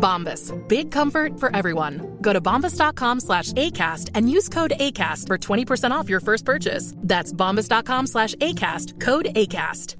Bombas. 0.00 0.52
Big 0.68 0.90
comfort 0.90 1.38
for 1.38 1.54
everyone. 1.54 2.18
Go 2.20 2.32
to 2.32 2.40
bombas.com 2.40 3.20
slash 3.20 3.52
ACAST 3.52 4.10
and 4.14 4.30
use 4.30 4.48
code 4.48 4.72
ACAST 4.80 5.26
for 5.26 5.38
20% 5.38 5.90
off 5.92 6.08
your 6.08 6.20
first 6.20 6.44
purchase. 6.44 6.94
That's 6.96 7.32
bombas.com 7.32 8.06
slash 8.06 8.34
ACAST. 8.36 8.98
Code 9.00 9.26
ACAST. 9.36 9.96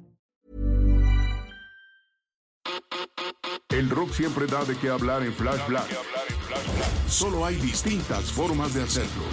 El 3.71 3.89
rock 3.89 4.13
siempre 4.13 4.47
da 4.47 4.65
de 4.65 4.75
qué 4.75 4.89
hablar 4.89 5.23
en 5.23 5.33
Flash 5.33 5.65
Black. 5.67 5.87
Solo 7.07 7.45
hay 7.45 7.55
distintas 7.55 8.31
formas 8.31 8.73
de 8.73 8.83
hacerlo. 8.83 9.23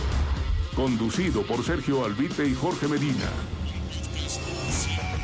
Conducido 0.77 1.43
por 1.43 1.65
Sergio 1.65 2.05
Albite 2.05 2.47
y 2.47 2.55
Jorge 2.55 2.87
Medina. 2.87 3.29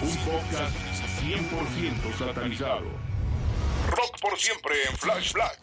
Un 0.03 0.17
podcast 0.27 0.77
100% 1.23 2.19
satanizado. 2.19 3.14
Por 4.25 4.39
siempre 4.39 4.75
en 4.89 4.97
Flash 4.97 5.35
Black. 5.35 5.61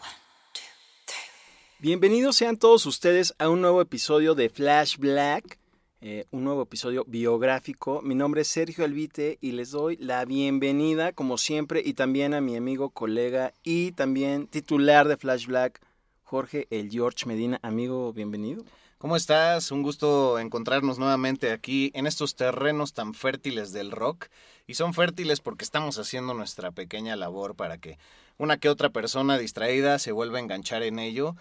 Bienvenidos 1.79 2.35
sean 2.35 2.57
todos 2.57 2.85
ustedes 2.85 3.33
a 3.39 3.49
un 3.49 3.59
nuevo 3.59 3.81
episodio 3.81 4.35
de 4.35 4.49
Flash 4.49 4.97
Black, 4.97 5.57
eh, 5.99 6.25
un 6.29 6.43
nuevo 6.43 6.61
episodio 6.61 7.03
biográfico. 7.07 8.03
Mi 8.03 8.13
nombre 8.13 8.41
es 8.41 8.49
Sergio 8.49 8.85
Albite 8.85 9.39
y 9.41 9.53
les 9.53 9.71
doy 9.71 9.97
la 9.97 10.25
bienvenida, 10.25 11.11
como 11.11 11.39
siempre, 11.39 11.81
y 11.83 11.95
también 11.95 12.35
a 12.35 12.41
mi 12.41 12.55
amigo, 12.55 12.91
colega 12.91 13.51
y 13.63 13.93
también 13.93 14.45
titular 14.45 15.07
de 15.07 15.17
Flash 15.17 15.47
Black, 15.47 15.81
Jorge 16.21 16.67
El 16.69 16.91
George 16.91 17.25
Medina. 17.25 17.59
Amigo, 17.63 18.13
bienvenido. 18.13 18.63
¿Cómo 19.01 19.15
estás? 19.15 19.71
Un 19.71 19.81
gusto 19.81 20.37
encontrarnos 20.37 20.99
nuevamente 20.99 21.51
aquí 21.51 21.89
en 21.95 22.05
estos 22.05 22.35
terrenos 22.35 22.93
tan 22.93 23.15
fértiles 23.15 23.73
del 23.73 23.89
rock. 23.89 24.27
Y 24.67 24.75
son 24.75 24.93
fértiles 24.93 25.39
porque 25.39 25.63
estamos 25.63 25.97
haciendo 25.97 26.35
nuestra 26.35 26.69
pequeña 26.69 27.15
labor 27.15 27.55
para 27.55 27.79
que 27.79 27.97
una 28.37 28.57
que 28.57 28.69
otra 28.69 28.91
persona 28.91 29.39
distraída 29.39 29.97
se 29.97 30.11
vuelva 30.11 30.37
a 30.37 30.41
enganchar 30.41 30.83
en 30.83 30.99
ello. 30.99 31.35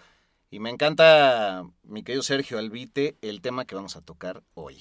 Y 0.49 0.57
me 0.57 0.71
encanta, 0.71 1.63
mi 1.83 2.01
querido 2.01 2.23
Sergio 2.23 2.57
Albite, 2.57 3.15
el 3.21 3.41
tema 3.41 3.65
que 3.65 3.75
vamos 3.75 3.95
a 3.95 4.01
tocar 4.01 4.41
hoy. 4.55 4.77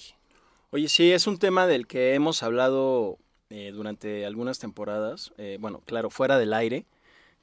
Oye, 0.70 0.88
sí, 0.88 1.12
es 1.12 1.26
un 1.26 1.38
tema 1.38 1.66
del 1.66 1.86
que 1.86 2.14
hemos 2.14 2.42
hablado 2.42 3.18
eh, 3.50 3.72
durante 3.74 4.24
algunas 4.24 4.58
temporadas, 4.58 5.34
eh, 5.36 5.58
bueno, 5.60 5.82
claro, 5.84 6.08
fuera 6.08 6.38
del 6.38 6.54
aire, 6.54 6.86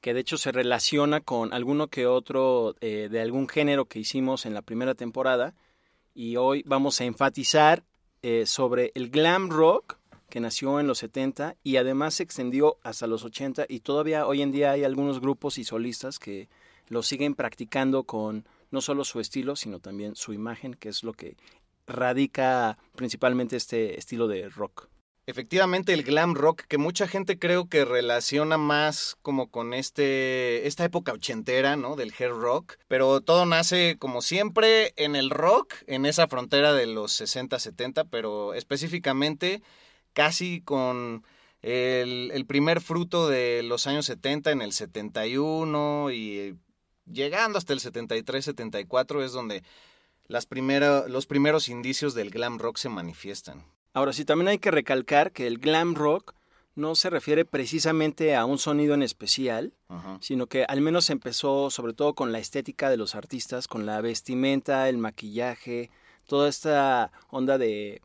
que 0.02 0.14
de 0.14 0.20
hecho 0.20 0.38
se 0.38 0.52
relaciona 0.52 1.22
con 1.22 1.54
alguno 1.54 1.88
que 1.88 2.06
otro 2.08 2.76
eh, 2.82 3.10
de 3.12 3.22
algún 3.22 3.48
género 3.48 3.86
que 3.86 4.00
hicimos 4.00 4.46
en 4.46 4.54
la 4.54 4.62
primera 4.62 4.96
temporada. 4.96 5.54
Y 6.14 6.36
hoy 6.36 6.64
vamos 6.66 7.00
a 7.02 7.06
enfatizar 7.06 7.84
eh, 8.22 8.46
sobre 8.46 8.92
el 8.96 9.10
glam 9.10 9.50
rock 9.50 9.98
que 10.30 10.40
nació 10.40 10.80
en 10.80 10.88
los 10.88 11.00
70 11.00 11.56
y 11.64 11.78
además 11.78 12.16
se 12.16 12.24
extendió 12.24 12.78
hasta 12.84 13.08
los 13.08 13.24
80 13.24 13.66
y 13.70 13.80
todavía 13.80 14.28
hoy 14.28 14.42
en 14.42 14.52
día 14.52 14.72
hay 14.72 14.84
algunos 14.84 15.22
grupos 15.22 15.58
y 15.58 15.64
solistas 15.64 16.20
que 16.20 16.50
lo 16.90 17.04
siguen 17.04 17.36
practicando 17.36 18.04
con 18.04 18.46
no 18.72 18.82
solo 18.82 19.04
su 19.04 19.20
estilo, 19.20 19.56
sino 19.56 19.80
también 19.80 20.16
su 20.16 20.34
imagen, 20.34 20.74
que 20.74 20.90
es 20.90 21.04
lo 21.04 21.14
que 21.14 21.38
radica 21.86 22.78
principalmente 22.96 23.56
este 23.56 23.98
estilo 23.98 24.28
de 24.28 24.50
rock. 24.50 24.90
Efectivamente, 25.30 25.92
el 25.92 26.04
glam 26.04 26.36
rock, 26.36 26.62
que 26.70 26.78
mucha 26.78 27.06
gente 27.06 27.38
creo 27.38 27.68
que 27.68 27.84
relaciona 27.84 28.58
más 28.58 29.18
como 29.22 29.52
con 29.52 29.74
este, 29.74 30.66
esta 30.68 30.86
época 30.86 31.12
ochentera, 31.12 31.76
¿no? 31.76 31.98
Del 31.98 32.14
hair 32.18 32.32
rock. 32.32 32.76
Pero 32.88 33.20
todo 33.20 33.46
nace, 33.46 33.98
como 34.00 34.22
siempre, 34.22 34.94
en 34.96 35.18
el 35.18 35.30
rock, 35.30 35.74
en 35.86 36.06
esa 36.06 36.30
frontera 36.30 36.72
de 36.72 36.88
los 36.88 37.12
60, 37.12 37.60
70, 37.60 38.06
pero 38.06 38.54
específicamente 38.54 39.62
casi 40.14 40.62
con 40.62 41.26
el, 41.62 42.32
el 42.34 42.46
primer 42.46 42.80
fruto 42.80 43.28
de 43.28 43.64
los 43.64 43.86
años 43.86 44.06
70 44.06 44.52
en 44.52 44.62
el 44.62 44.72
71 44.72 46.10
y 46.12 46.56
llegando 47.06 47.58
hasta 47.58 47.74
el 47.74 47.82
73, 47.82 48.46
74 48.46 49.26
es 49.26 49.34
donde 49.34 49.64
las 50.28 50.46
primera, 50.46 51.06
los 51.10 51.26
primeros 51.26 51.68
indicios 51.68 52.14
del 52.14 52.30
glam 52.30 52.60
rock 52.60 52.78
se 52.78 52.88
manifiestan. 52.88 53.66
Ahora 53.98 54.14
sí, 54.14 54.26
también 54.26 54.50
hay 54.50 54.60
que 54.60 54.70
recalcar 54.70 55.32
que 55.32 55.48
el 55.48 55.58
glam 55.58 55.96
rock 55.96 56.36
no 56.76 56.94
se 56.94 57.10
refiere 57.10 57.46
precisamente 57.46 58.36
a 58.36 58.46
un 58.46 58.60
sonido 58.60 58.94
en 58.94 59.02
especial, 59.02 59.74
sino 60.20 60.46
que 60.46 60.66
al 60.66 60.82
menos 60.82 61.10
empezó 61.10 61.72
sobre 61.72 61.94
todo 61.94 62.14
con 62.14 62.32
la 62.32 62.38
estética 62.38 62.92
de 62.92 62.98
los 62.98 63.16
artistas, 63.16 63.68
con 63.68 63.88
la 63.88 64.00
vestimenta, 64.02 64.88
el 64.88 65.00
maquillaje, 65.00 65.90
toda 66.28 66.48
esta 66.48 67.12
onda 67.32 67.58
de 67.58 68.04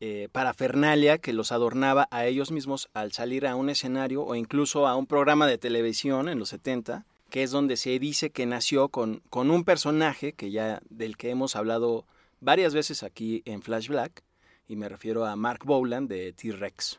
eh, 0.00 0.30
parafernalia 0.32 1.18
que 1.18 1.34
los 1.34 1.52
adornaba 1.52 2.08
a 2.10 2.24
ellos 2.24 2.50
mismos 2.50 2.88
al 2.94 3.12
salir 3.12 3.46
a 3.46 3.56
un 3.56 3.68
escenario 3.68 4.22
o 4.22 4.36
incluso 4.36 4.86
a 4.86 4.96
un 4.96 5.06
programa 5.06 5.46
de 5.46 5.58
televisión 5.58 6.30
en 6.30 6.38
los 6.38 6.48
70, 6.48 7.04
que 7.28 7.42
es 7.42 7.50
donde 7.50 7.76
se 7.76 7.98
dice 7.98 8.30
que 8.30 8.46
nació 8.46 8.88
con, 8.88 9.20
con 9.28 9.50
un 9.50 9.64
personaje 9.64 10.32
que 10.32 10.50
ya 10.50 10.80
del 10.88 11.18
que 11.18 11.28
hemos 11.28 11.56
hablado 11.56 12.06
varias 12.40 12.72
veces 12.72 13.02
aquí 13.02 13.42
en 13.44 13.60
Flash 13.60 13.88
Black, 13.88 14.24
y 14.68 14.76
me 14.76 14.88
refiero 14.88 15.24
a 15.24 15.36
Mark 15.36 15.64
Boland 15.64 16.08
de 16.08 16.32
T-Rex. 16.32 16.98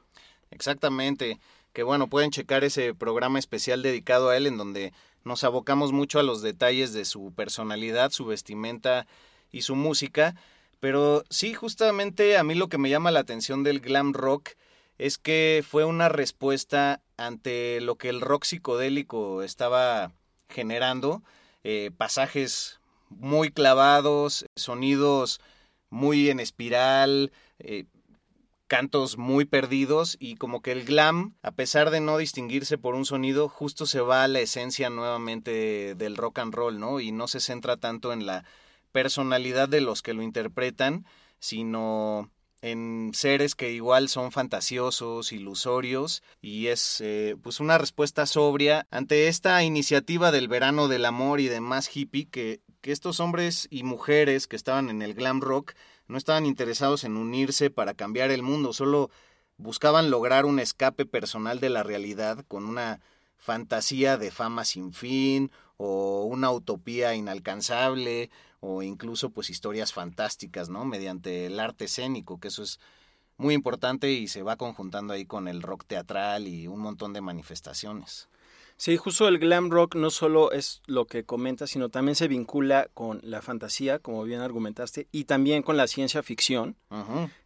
Exactamente. 0.52 1.40
Que 1.74 1.84
bueno, 1.84 2.08
pueden 2.08 2.32
checar 2.32 2.64
ese 2.64 2.94
programa 2.94 3.40
especial 3.40 3.84
dedicado 3.84 4.30
a 4.30 4.38
él 4.38 4.48
en 4.48 4.58
donde 4.58 4.94
nos 5.24 5.44
abocamos 5.44 5.92
mucho 5.92 6.20
a 6.20 6.24
los 6.24 6.42
detalles 6.42 6.94
de 6.94 7.06
su 7.06 7.34
personalidad, 7.36 8.12
su 8.12 8.26
vestimenta 8.26 9.06
y 9.52 9.62
su 9.62 9.76
música. 9.76 10.36
Pero 10.80 11.24
sí, 11.30 11.54
justamente 11.54 12.38
a 12.38 12.44
mí 12.44 12.56
lo 12.56 12.70
que 12.70 12.78
me 12.78 12.90
llama 12.90 13.12
la 13.12 13.20
atención 13.20 13.64
del 13.64 13.80
glam 13.80 14.14
rock 14.14 14.52
es 14.98 15.18
que 15.18 15.64
fue 15.68 15.86
una 15.86 16.10
respuesta 16.10 17.02
ante 17.18 17.82
lo 17.82 17.96
que 17.96 18.10
el 18.10 18.22
rock 18.22 18.46
psicodélico 18.46 19.44
estaba 19.44 20.12
generando. 20.50 21.24
Eh, 21.64 21.92
pasajes 21.98 22.80
muy 23.10 23.52
clavados, 23.52 24.46
sonidos 24.56 25.40
muy 25.90 26.30
en 26.30 26.40
espiral, 26.40 27.32
eh, 27.60 27.86
cantos 28.68 29.18
muy 29.18 29.46
perdidos 29.46 30.18
y 30.20 30.36
como 30.36 30.62
que 30.62 30.74
el 30.74 30.84
glam, 30.84 31.36
a 31.42 31.52
pesar 31.52 31.90
de 31.90 32.02
no 32.02 32.18
distinguirse 32.18 32.78
por 32.78 32.96
un 32.96 33.06
sonido, 33.06 33.50
justo 33.50 33.86
se 33.86 34.02
va 34.02 34.24
a 34.24 34.28
la 34.28 34.42
esencia 34.42 34.90
nuevamente 34.90 35.96
del 35.96 36.18
rock 36.18 36.40
and 36.40 36.54
roll, 36.54 36.80
¿no? 36.80 37.00
Y 37.00 37.12
no 37.12 37.28
se 37.28 37.40
centra 37.40 37.78
tanto 37.78 38.12
en 38.12 38.26
la 38.26 38.44
personalidad 38.92 39.70
de 39.70 39.82
los 39.82 40.02
que 40.02 40.14
lo 40.14 40.22
interpretan, 40.22 41.06
sino 41.40 42.30
en 42.62 43.12
seres 43.14 43.56
que 43.56 43.72
igual 43.72 44.10
son 44.10 44.32
fantasiosos, 44.32 45.32
ilusorios, 45.32 46.24
y 46.42 46.68
es 46.68 47.00
eh, 47.02 47.36
pues 47.42 47.60
una 47.60 47.78
respuesta 47.78 48.26
sobria 48.26 48.88
ante 48.90 49.28
esta 49.28 49.64
iniciativa 49.64 50.32
del 50.32 50.48
verano 50.48 50.88
del 50.88 51.06
amor 51.06 51.40
y 51.40 51.48
demás 51.48 51.96
hippie 51.96 52.28
que, 52.28 52.62
que 52.82 52.92
estos 52.92 53.20
hombres 53.20 53.68
y 53.70 53.84
mujeres 53.84 54.48
que 54.48 54.56
estaban 54.56 54.90
en 54.90 55.02
el 55.02 55.14
glam 55.14 55.40
rock 55.40 55.74
no 56.08 56.18
estaban 56.18 56.46
interesados 56.46 57.04
en 57.04 57.18
unirse 57.18 57.70
para 57.70 57.94
cambiar 57.94 58.32
el 58.32 58.44
mundo, 58.44 58.74
solo 58.74 59.10
buscaban 59.58 60.10
lograr 60.10 60.46
un 60.46 60.60
escape 60.60 61.06
personal 61.06 61.60
de 61.60 61.70
la 61.70 61.84
realidad 61.84 62.46
con 62.48 62.66
una 62.66 63.02
fantasía 63.38 64.18
de 64.18 64.32
fama 64.32 64.66
sin 64.66 64.94
fin 64.94 65.52
o 65.78 66.24
una 66.24 66.52
utopía 66.52 67.16
inalcanzable 67.16 68.30
o 68.60 68.82
incluso 68.84 69.30
pues 69.30 69.50
historias 69.50 69.94
fantásticas, 69.94 70.70
¿no? 70.70 70.86
Mediante 70.86 71.46
el 71.46 71.60
arte 71.60 71.86
escénico, 71.86 72.40
que 72.40 72.48
eso 72.48 72.64
es 72.64 72.80
muy 73.38 73.54
importante 73.54 74.12
y 74.12 74.28
se 74.28 74.42
va 74.42 74.58
conjuntando 74.58 75.14
ahí 75.14 75.26
con 75.26 75.48
el 75.48 75.62
rock 75.62 75.86
teatral 75.86 76.48
y 76.48 76.68
un 76.68 76.80
montón 76.80 77.14
de 77.14 77.22
manifestaciones. 77.22 78.30
Sí, 78.78 78.96
justo 78.96 79.28
el 79.28 79.40
glam 79.40 79.72
rock 79.72 79.96
no 79.96 80.12
solo 80.12 80.52
es 80.52 80.84
lo 80.86 81.06
que 81.06 81.24
comenta, 81.24 81.66
sino 81.66 81.90
también 81.90 82.16
se 82.16 82.28
vincula 82.28 82.90
con 82.94 83.20
la 83.24 83.42
fantasía, 83.42 83.98
como 83.98 84.24
bien 84.24 84.40
argumentaste, 84.40 85.08
y 85.12 85.24
también 85.24 85.64
con 85.64 85.78
la 85.78 85.88
ciencia 85.88 86.22
ficción, 86.22 86.76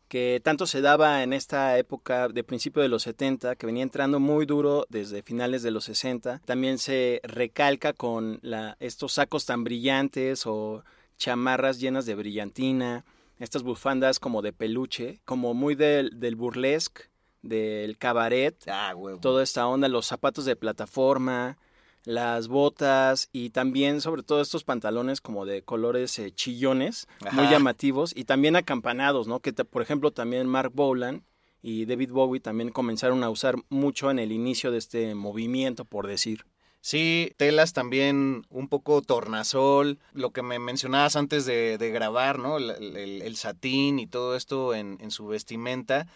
que 0.10 0.42
tanto 0.44 0.68
se 0.68 0.82
daba 0.82 1.24
en 1.24 1.32
esta 1.32 1.78
época 1.78 2.28
de 2.28 2.44
principio 2.44 2.82
de 2.82 2.90
los 2.90 3.04
70, 3.04 3.56
que 3.56 3.66
venía 3.66 3.82
entrando 3.82 4.20
muy 4.20 4.46
duro 4.46 4.86
desde 4.90 5.24
finales 5.24 5.64
de 5.64 5.72
los 5.72 5.86
60. 5.86 6.42
También 6.44 6.78
se 6.78 7.22
recalca 7.24 7.94
con 7.94 8.40
la, 8.42 8.76
estos 8.82 9.14
sacos 9.14 9.46
tan 9.46 9.64
brillantes 9.64 10.46
o 10.46 10.84
chamarras 11.18 11.80
llenas 11.80 12.06
de 12.06 12.16
brillantina, 12.16 13.06
estas 13.40 13.64
bufandas 13.64 14.20
como 14.20 14.42
de 14.42 14.52
peluche, 14.52 15.22
como 15.24 15.54
muy 15.54 15.76
del, 15.76 16.20
del 16.20 16.36
burlesque, 16.36 17.04
del 17.42 17.98
cabaret, 17.98 18.56
Ah, 18.68 18.94
toda 19.22 19.44
esta 19.44 19.68
onda, 19.68 19.88
los 19.88 20.06
zapatos 20.06 20.46
de 20.46 20.56
plataforma, 20.56 21.58
las 22.04 22.48
botas 22.48 23.30
y 23.32 23.52
también 23.52 24.02
sobre 24.02 24.24
todo 24.24 24.42
estos 24.42 24.64
pantalones 24.64 25.22
como 25.22 25.46
de 25.46 25.62
colores 25.64 26.18
eh, 26.20 26.32
chillones, 26.32 27.08
muy 27.32 27.46
llamativos 27.52 28.14
y 28.16 28.26
también 28.26 28.56
acampanados, 28.56 29.28
¿no? 29.28 29.40
Que 29.40 29.54
te- 29.54 29.66
por 29.66 29.82
ejemplo 29.82 30.12
también 30.12 30.48
Mark 30.48 30.72
Bolan 30.74 31.24
y 31.62 31.86
David 31.86 32.12
Bowie 32.12 32.40
también 32.42 32.72
comenzaron 32.72 33.24
a 33.24 33.30
usar 33.30 33.56
mucho 33.70 34.10
en 34.10 34.18
el 34.18 34.32
inicio 34.32 34.72
de 34.72 34.80
este 34.80 35.14
movimiento, 35.14 35.86
por 35.86 36.08
decir. 36.08 36.46
Sí, 36.84 37.34
telas 37.38 37.74
también 37.74 38.48
un 38.50 38.68
poco 38.68 39.04
tornasol, 39.04 40.00
lo 40.14 40.32
que 40.32 40.42
me 40.42 40.58
mencionabas 40.58 41.16
antes 41.16 41.46
de, 41.46 41.78
de 41.78 41.92
grabar, 41.92 42.40
¿no? 42.40 42.58
El, 42.58 42.72
el- 42.72 43.22
el 43.22 43.36
satín 43.36 44.00
y 44.00 44.08
todo 44.08 44.36
esto 44.36 44.74
en, 44.74 44.98
en 45.02 45.12
su 45.12 45.28
vestimenta. 45.28 46.08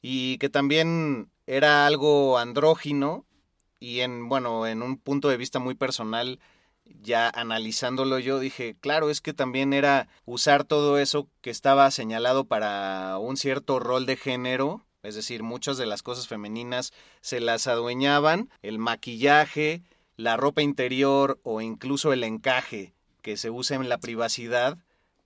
Y 0.00 0.38
que 0.38 0.48
también 0.48 1.30
era 1.46 1.86
algo 1.86 2.38
andrógino 2.38 3.24
y 3.80 4.00
en, 4.00 4.28
bueno, 4.28 4.66
en 4.66 4.82
un 4.82 4.98
punto 4.98 5.28
de 5.28 5.36
vista 5.36 5.58
muy 5.58 5.74
personal, 5.74 6.40
ya 6.84 7.28
analizándolo 7.28 8.18
yo 8.18 8.40
dije, 8.40 8.76
claro, 8.80 9.10
es 9.10 9.20
que 9.20 9.34
también 9.34 9.72
era 9.72 10.08
usar 10.24 10.64
todo 10.64 10.98
eso 10.98 11.28
que 11.40 11.50
estaba 11.50 11.90
señalado 11.90 12.44
para 12.44 13.18
un 13.18 13.36
cierto 13.36 13.78
rol 13.78 14.06
de 14.06 14.16
género, 14.16 14.84
es 15.02 15.14
decir, 15.14 15.42
muchas 15.42 15.76
de 15.76 15.86
las 15.86 16.02
cosas 16.02 16.26
femeninas 16.26 16.92
se 17.20 17.40
las 17.40 17.66
adueñaban, 17.66 18.50
el 18.62 18.78
maquillaje, 18.78 19.82
la 20.16 20.36
ropa 20.36 20.62
interior 20.62 21.38
o 21.44 21.60
incluso 21.60 22.12
el 22.12 22.24
encaje 22.24 22.94
que 23.22 23.36
se 23.36 23.50
usa 23.50 23.76
en 23.76 23.88
la 23.88 23.98
privacidad, 23.98 24.78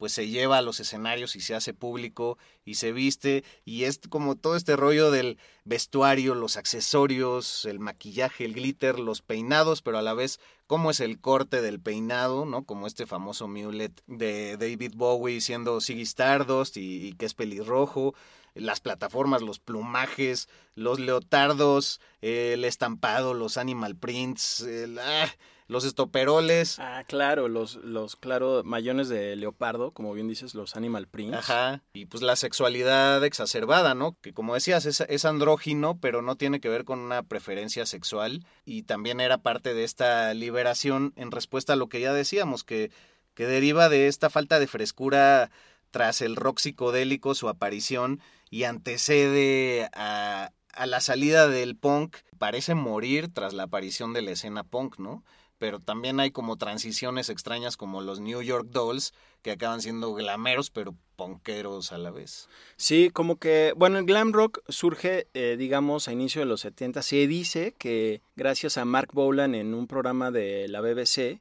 pues 0.02 0.14
se 0.14 0.26
lleva 0.26 0.58
a 0.58 0.62
los 0.62 0.80
escenarios 0.80 1.36
y 1.36 1.40
se 1.40 1.54
hace 1.54 1.74
público 1.74 2.36
y 2.64 2.74
se 2.74 2.90
viste 2.90 3.44
y 3.64 3.84
es 3.84 4.00
como 4.08 4.34
todo 4.34 4.56
este 4.56 4.74
rollo 4.74 5.12
del 5.12 5.38
vestuario, 5.62 6.34
los 6.34 6.56
accesorios, 6.56 7.66
el 7.66 7.78
maquillaje, 7.78 8.44
el 8.44 8.54
glitter, 8.54 8.98
los 8.98 9.22
peinados, 9.22 9.80
pero 9.80 9.98
a 9.98 10.02
la 10.02 10.12
vez 10.12 10.40
cómo 10.66 10.90
es 10.90 10.98
el 10.98 11.20
corte 11.20 11.62
del 11.62 11.78
peinado, 11.78 12.44
¿no? 12.46 12.64
Como 12.64 12.88
este 12.88 13.06
famoso 13.06 13.46
mulet 13.46 13.92
de 14.08 14.56
David 14.56 14.94
Bowie 14.96 15.40
siendo 15.40 15.80
Ziggy 15.80 16.02
Stardust 16.02 16.78
y, 16.78 17.06
y 17.06 17.12
que 17.12 17.26
es 17.26 17.34
pelirrojo, 17.34 18.12
las 18.54 18.80
plataformas, 18.80 19.40
los 19.40 19.60
plumajes, 19.60 20.48
los 20.74 20.98
leotardos, 20.98 22.00
el 22.22 22.64
estampado, 22.64 23.34
los 23.34 23.56
animal 23.56 23.94
prints, 23.94 24.62
el, 24.62 24.98
ah, 24.98 25.32
los 25.72 25.84
estoperoles. 25.84 26.78
Ah, 26.78 27.04
claro, 27.08 27.48
los, 27.48 27.76
los 27.76 28.14
claro, 28.14 28.62
mayones 28.64 29.08
de 29.08 29.34
leopardo, 29.34 29.90
como 29.90 30.12
bien 30.12 30.28
dices, 30.28 30.54
los 30.54 30.76
animal 30.76 31.08
prints. 31.08 31.38
Ajá, 31.38 31.82
y 31.92 32.06
pues 32.06 32.22
la 32.22 32.36
sexualidad 32.36 33.24
exacerbada, 33.24 33.94
¿no? 33.94 34.16
Que 34.20 34.32
como 34.32 34.54
decías, 34.54 34.86
es, 34.86 35.00
es 35.00 35.24
andrógino, 35.24 35.98
pero 35.98 36.22
no 36.22 36.36
tiene 36.36 36.60
que 36.60 36.68
ver 36.68 36.84
con 36.84 37.00
una 37.00 37.22
preferencia 37.22 37.86
sexual 37.86 38.46
y 38.64 38.84
también 38.84 39.20
era 39.20 39.38
parte 39.38 39.74
de 39.74 39.84
esta 39.84 40.32
liberación 40.34 41.12
en 41.16 41.30
respuesta 41.30 41.72
a 41.72 41.76
lo 41.76 41.88
que 41.88 42.00
ya 42.00 42.12
decíamos, 42.12 42.62
que, 42.62 42.92
que 43.34 43.46
deriva 43.46 43.88
de 43.88 44.06
esta 44.06 44.30
falta 44.30 44.60
de 44.60 44.66
frescura 44.68 45.50
tras 45.90 46.20
el 46.22 46.36
rock 46.36 46.58
psicodélico, 46.58 47.34
su 47.34 47.48
aparición, 47.48 48.20
y 48.50 48.64
antecede 48.64 49.88
a, 49.94 50.52
a 50.72 50.86
la 50.86 51.00
salida 51.00 51.48
del 51.48 51.76
punk, 51.76 52.16
parece 52.38 52.74
morir 52.74 53.32
tras 53.32 53.52
la 53.52 53.64
aparición 53.64 54.12
de 54.12 54.22
la 54.22 54.32
escena 54.32 54.64
punk, 54.64 54.98
¿no? 54.98 55.22
Pero 55.62 55.78
también 55.78 56.18
hay 56.18 56.32
como 56.32 56.56
transiciones 56.56 57.28
extrañas 57.28 57.76
como 57.76 58.00
los 58.00 58.18
New 58.18 58.42
York 58.42 58.66
Dolls, 58.72 59.14
que 59.42 59.52
acaban 59.52 59.80
siendo 59.80 60.12
glameros, 60.12 60.70
pero 60.70 60.96
punkeros 61.14 61.92
a 61.92 61.98
la 61.98 62.10
vez. 62.10 62.48
Sí, 62.74 63.10
como 63.10 63.36
que, 63.36 63.72
bueno, 63.76 63.98
el 63.98 64.04
glam 64.04 64.32
rock 64.32 64.58
surge, 64.68 65.28
eh, 65.34 65.54
digamos, 65.56 66.08
a 66.08 66.12
inicio 66.12 66.40
de 66.40 66.46
los 66.46 66.62
70. 66.62 67.02
Se 67.02 67.28
dice 67.28 67.76
que 67.78 68.22
gracias 68.34 68.76
a 68.76 68.84
Mark 68.84 69.10
Bolan 69.12 69.54
en 69.54 69.72
un 69.72 69.86
programa 69.86 70.32
de 70.32 70.66
la 70.66 70.80
BBC, 70.80 71.40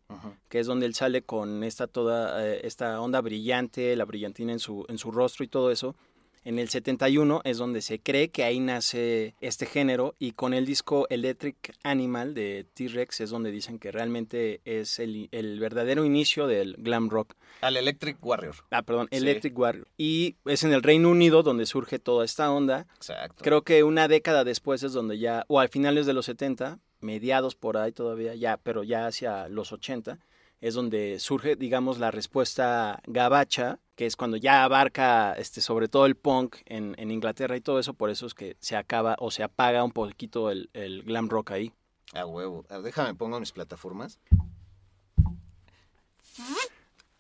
que 0.50 0.60
es 0.60 0.68
donde 0.68 0.86
él 0.86 0.94
sale 0.94 1.24
con 1.24 1.64
esta 1.64 1.88
toda 1.88 2.46
eh, 2.46 2.62
esta 2.64 3.02
onda 3.02 3.22
brillante, 3.22 3.96
la 3.96 4.06
brillantina 4.06 4.52
en 4.52 4.60
su 4.60 4.86
en 4.88 5.00
su 5.00 5.12
rostro 5.12 5.44
y 5.44 5.48
todo 5.48 5.72
eso. 5.72 5.96
En 6.44 6.58
el 6.58 6.70
71 6.70 7.42
es 7.44 7.58
donde 7.58 7.82
se 7.84 8.00
cree 8.00 8.30
que 8.30 8.44
ahí 8.44 8.60
nace 8.60 9.36
este 9.42 9.68
género 9.68 10.16
y 10.18 10.32
con 10.32 10.56
el 10.56 10.66
disco 10.66 11.06
Electric 11.12 11.76
Animal 11.84 12.34
de 12.34 12.66
T-Rex 12.74 13.22
es 13.22 13.30
donde 13.30 13.52
dicen 13.52 13.78
que 13.78 13.92
realmente 13.92 14.60
es 14.66 14.98
el, 14.98 15.30
el 15.32 15.60
verdadero 15.60 16.04
inicio 16.04 16.48
del 16.48 16.76
glam 16.80 17.10
rock. 17.10 17.36
Al 17.62 17.78
Electric 17.78 18.18
Warrior. 18.26 18.56
Ah, 18.72 18.82
perdón, 18.82 19.08
Sí. 19.12 19.18
Electric 19.18 19.56
Warrior. 19.58 19.88
Y 19.98 20.36
es 20.46 20.64
en 20.64 20.74
el 20.74 20.82
Reino 20.82 21.12
Unido 21.12 21.44
donde 21.44 21.68
surge 21.68 22.00
toda 22.00 22.26
esta 22.26 22.52
onda. 22.52 22.88
Exacto. 22.96 23.44
Creo 23.44 23.62
que 23.62 23.84
una 23.84 24.08
década 24.08 24.44
después 24.44 24.82
es 24.82 24.94
donde 24.94 25.20
ya, 25.20 25.46
o 25.48 25.60
al 25.60 25.70
finales 25.70 26.08
de 26.08 26.14
los 26.14 26.26
70, 26.26 26.80
mediados 27.02 27.54
por 27.56 27.78
ahí 27.78 27.92
todavía, 27.92 28.34
ya, 28.34 28.58
pero 28.58 28.84
ya 28.84 29.06
hacia 29.06 29.48
los 29.48 29.72
80, 29.72 30.18
es 30.62 30.76
donde 30.76 31.20
surge, 31.20 31.56
digamos, 31.56 31.98
la 31.98 32.12
respuesta 32.12 33.02
gabacha, 33.08 33.80
que 33.96 34.06
es 34.06 34.16
cuando 34.16 34.38
ya 34.38 34.64
abarca, 34.64 35.34
este, 35.34 35.60
sobre 35.60 35.88
todo 35.88 36.06
el 36.06 36.16
punk 36.16 36.58
en, 36.66 36.96
en 36.98 37.12
Inglaterra 37.12 37.58
y 37.58 37.62
todo 37.62 37.80
eso, 37.80 37.96
por 37.96 38.12
eso 38.12 38.28
es 38.28 38.36
que 38.36 38.56
se 38.60 38.78
acaba 38.78 39.16
o 39.20 39.32
se 39.32 39.44
apaga 39.44 39.84
un 39.84 39.92
poquito 39.92 40.52
el, 40.52 40.70
el 40.74 41.02
glam 41.04 41.30
rock 41.30 41.52
ahí. 41.52 41.74
A 42.14 42.26
huevo. 42.26 42.64
A 42.70 42.76
ver, 42.76 42.84
déjame 42.84 43.16
pongo 43.16 43.40
mis 43.40 43.52
plataformas. 43.52 44.20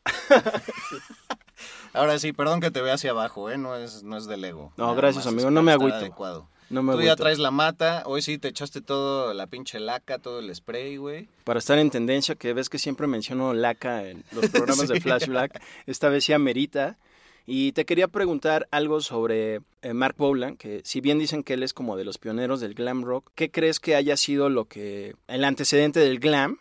Ahora 1.93 2.19
sí, 2.19 2.31
perdón 2.33 2.61
que 2.61 2.71
te 2.71 2.81
vea 2.81 2.93
hacia 2.93 3.11
abajo, 3.11 3.49
¿eh? 3.49 3.57
No 3.57 3.75
es, 3.75 4.03
no 4.03 4.17
es 4.17 4.25
del 4.27 4.45
ego. 4.45 4.71
No, 4.77 4.93
gracias, 4.95 5.25
amigo, 5.27 5.51
no 5.51 5.63
me 5.63 5.71
agüito. 5.71 5.97
adecuado. 5.97 6.47
No 6.71 6.83
me 6.83 6.93
Tú 6.93 7.01
ya 7.01 7.17
traes 7.17 7.37
la 7.37 7.51
mata, 7.51 8.03
hoy 8.05 8.21
sí 8.21 8.37
te 8.37 8.47
echaste 8.47 8.79
todo 8.79 9.33
la 9.33 9.47
pinche 9.47 9.79
laca, 9.79 10.19
todo 10.19 10.39
el 10.39 10.55
spray, 10.55 10.95
güey. 10.95 11.27
Para 11.43 11.59
estar 11.59 11.77
en 11.77 11.91
tendencia, 11.91 12.35
que 12.35 12.53
ves 12.53 12.69
que 12.69 12.79
siempre 12.79 13.07
menciono 13.07 13.53
laca 13.53 14.07
en 14.07 14.23
los 14.31 14.49
programas 14.49 14.87
de 14.87 14.95
Sí. 15.01 15.01
Flash 15.01 15.27
Black, 15.27 15.61
esta 15.85 16.07
vez 16.07 16.23
sí 16.23 16.31
amerita. 16.33 16.97
Y 17.45 17.73
te 17.73 17.85
quería 17.85 18.07
preguntar 18.07 18.67
algo 18.71 19.01
sobre 19.01 19.61
eh, 19.81 19.93
Mark 19.93 20.15
Bolan, 20.17 20.55
que 20.55 20.81
si 20.85 21.01
bien 21.01 21.19
dicen 21.19 21.43
que 21.43 21.55
él 21.55 21.63
es 21.63 21.73
como 21.73 21.97
de 21.97 22.05
los 22.05 22.17
pioneros 22.17 22.61
del 22.61 22.73
glam 22.73 23.03
rock, 23.03 23.31
¿qué 23.35 23.51
crees 23.51 23.79
que 23.79 23.95
haya 23.95 24.15
sido 24.15 24.47
lo 24.47 24.65
que 24.65 25.15
el 25.27 25.43
antecedente 25.43 25.99
del 25.99 26.19
glam 26.19 26.59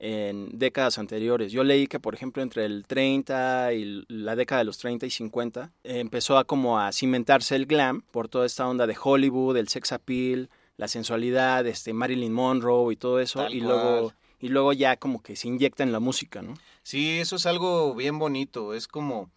en 0.00 0.48
décadas 0.58 0.98
anteriores? 0.98 1.52
Yo 1.52 1.62
leí 1.62 1.86
que, 1.86 2.00
por 2.00 2.14
ejemplo, 2.14 2.42
entre 2.42 2.64
el 2.64 2.84
30 2.86 3.72
y 3.74 4.04
la 4.08 4.34
década 4.34 4.60
de 4.60 4.64
los 4.64 4.78
30 4.78 5.06
y 5.06 5.10
50 5.10 5.70
eh, 5.84 6.00
empezó 6.00 6.38
a 6.38 6.44
como 6.44 6.80
a 6.80 6.90
cimentarse 6.92 7.54
el 7.54 7.66
glam 7.66 8.00
por 8.10 8.28
toda 8.28 8.46
esta 8.46 8.66
onda 8.66 8.86
de 8.86 8.96
Hollywood, 9.00 9.56
el 9.58 9.68
sex 9.68 9.92
appeal, 9.92 10.48
la 10.76 10.88
sensualidad, 10.88 11.66
este 11.66 11.92
Marilyn 11.92 12.32
Monroe 12.32 12.92
y 12.92 12.96
todo 12.96 13.20
eso, 13.20 13.40
Tal 13.40 13.54
y 13.54 13.60
cual. 13.60 13.68
luego 13.68 14.12
y 14.42 14.48
luego 14.48 14.72
ya 14.72 14.96
como 14.96 15.22
que 15.22 15.36
se 15.36 15.48
inyecta 15.48 15.82
en 15.82 15.92
la 15.92 16.00
música, 16.00 16.40
¿no? 16.40 16.54
Sí, 16.82 17.18
eso 17.18 17.36
es 17.36 17.44
algo 17.44 17.94
bien 17.94 18.18
bonito. 18.18 18.72
Es 18.72 18.88
como, 18.88 19.30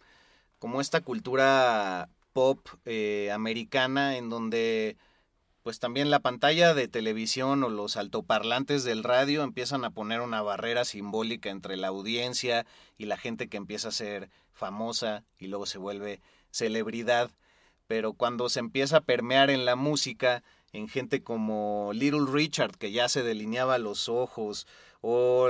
como 0.58 0.80
esta 0.80 1.02
cultura 1.02 2.08
pop 2.32 2.58
eh, 2.86 3.30
americana 3.30 4.16
en 4.16 4.30
donde 4.30 4.96
pues 5.64 5.78
también 5.78 6.10
la 6.10 6.20
pantalla 6.20 6.74
de 6.74 6.88
televisión 6.88 7.64
o 7.64 7.70
los 7.70 7.96
altoparlantes 7.96 8.84
del 8.84 9.02
radio 9.02 9.42
empiezan 9.42 9.86
a 9.86 9.90
poner 9.90 10.20
una 10.20 10.42
barrera 10.42 10.84
simbólica 10.84 11.48
entre 11.48 11.78
la 11.78 11.88
audiencia 11.88 12.66
y 12.98 13.06
la 13.06 13.16
gente 13.16 13.48
que 13.48 13.56
empieza 13.56 13.88
a 13.88 13.92
ser 13.92 14.28
famosa 14.52 15.24
y 15.38 15.46
luego 15.46 15.64
se 15.64 15.78
vuelve 15.78 16.20
celebridad. 16.50 17.30
Pero 17.86 18.12
cuando 18.12 18.50
se 18.50 18.60
empieza 18.60 18.98
a 18.98 19.00
permear 19.00 19.48
en 19.48 19.64
la 19.64 19.74
música, 19.74 20.42
en 20.74 20.86
gente 20.86 21.22
como 21.22 21.92
Little 21.94 22.26
Richard, 22.30 22.76
que 22.76 22.92
ya 22.92 23.08
se 23.08 23.22
delineaba 23.22 23.78
los 23.78 24.10
ojos, 24.10 24.66
o 25.00 25.48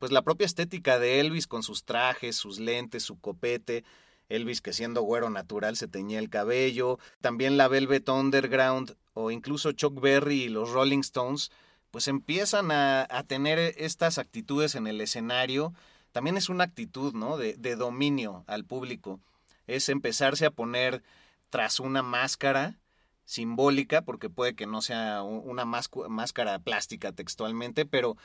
pues 0.00 0.10
la 0.10 0.22
propia 0.22 0.46
estética 0.46 0.98
de 0.98 1.20
Elvis 1.20 1.46
con 1.46 1.62
sus 1.62 1.84
trajes, 1.84 2.34
sus 2.34 2.58
lentes, 2.58 3.04
su 3.04 3.20
copete, 3.20 3.84
Elvis 4.28 4.60
que 4.60 4.72
siendo 4.72 5.02
güero 5.02 5.30
natural 5.30 5.76
se 5.76 5.88
teñía 5.88 6.18
el 6.18 6.28
cabello, 6.28 6.98
también 7.20 7.56
la 7.56 7.68
Velvet 7.68 8.08
Underground 8.08 8.96
o 9.20 9.32
incluso 9.32 9.72
Chuck 9.72 10.00
Berry 10.00 10.44
y 10.44 10.48
los 10.48 10.70
Rolling 10.70 11.00
Stones, 11.00 11.50
pues 11.90 12.06
empiezan 12.06 12.70
a, 12.70 13.06
tener 13.26 13.58
estas 13.76 14.16
actitudes 14.16 14.76
en 14.76 14.86
el 14.86 15.00
escenario. 15.00 15.74
También 16.12 16.36
es 16.36 16.48
una 16.48 16.62
actitud, 16.62 17.14
¿no? 17.14 17.36
De, 17.36 17.54
de 17.54 17.74
dominio 17.74 18.44
al 18.46 18.64
público. 18.64 19.18
Es 19.66 19.88
empezarse 19.88 20.46
a 20.46 20.52
poner 20.52 21.02
tras 21.50 21.80
una 21.80 22.04
máscara 22.04 22.78
simbólica, 23.24 24.02
porque 24.02 24.30
puede 24.30 24.54
que 24.54 24.66
no 24.66 24.82
sea 24.82 25.24
una 25.24 25.64
máscara 25.64 26.60
plástica 26.60 27.10
textualmente, 27.10 27.86
pero, 27.86 28.16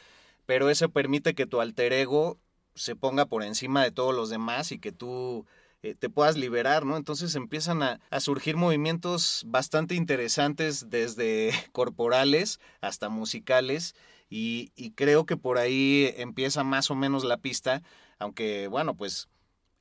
pero 0.45 0.69
eso 0.69 0.89
permite 0.89 1.33
que 1.33 1.47
tu 1.47 1.59
alter 1.59 1.91
ego 1.91 2.38
se 2.75 2.95
ponga 2.95 3.25
por 3.25 3.41
encima 3.41 3.83
de 3.83 3.91
todos 3.91 4.13
los 4.13 4.29
demás 4.29 4.71
y 4.71 4.77
que 4.77 4.91
tú 4.91 5.47
eh, 5.83 5.95
te 5.95 6.09
puedas 6.09 6.37
liberar, 6.37 6.85
¿no? 6.85 6.95
Entonces 6.95 7.35
empiezan 7.35 7.83
a, 7.83 7.99
a, 8.09 8.21
surgir 8.21 8.55
movimientos 8.55 9.43
bastante 9.45 9.95
interesantes 9.95 10.89
desde 10.89 11.51
corporales 11.73 12.61
hasta 12.79 13.09
musicales 13.09 13.93
y, 14.29 14.71
y, 14.77 14.91
creo 14.91 15.25
que 15.25 15.35
por 15.35 15.57
ahí 15.57 16.13
empieza 16.15 16.63
más 16.63 16.89
o 16.89 16.95
menos 16.95 17.25
la 17.25 17.37
pista, 17.37 17.83
aunque 18.17 18.67
bueno, 18.67 18.95
pues 18.95 19.27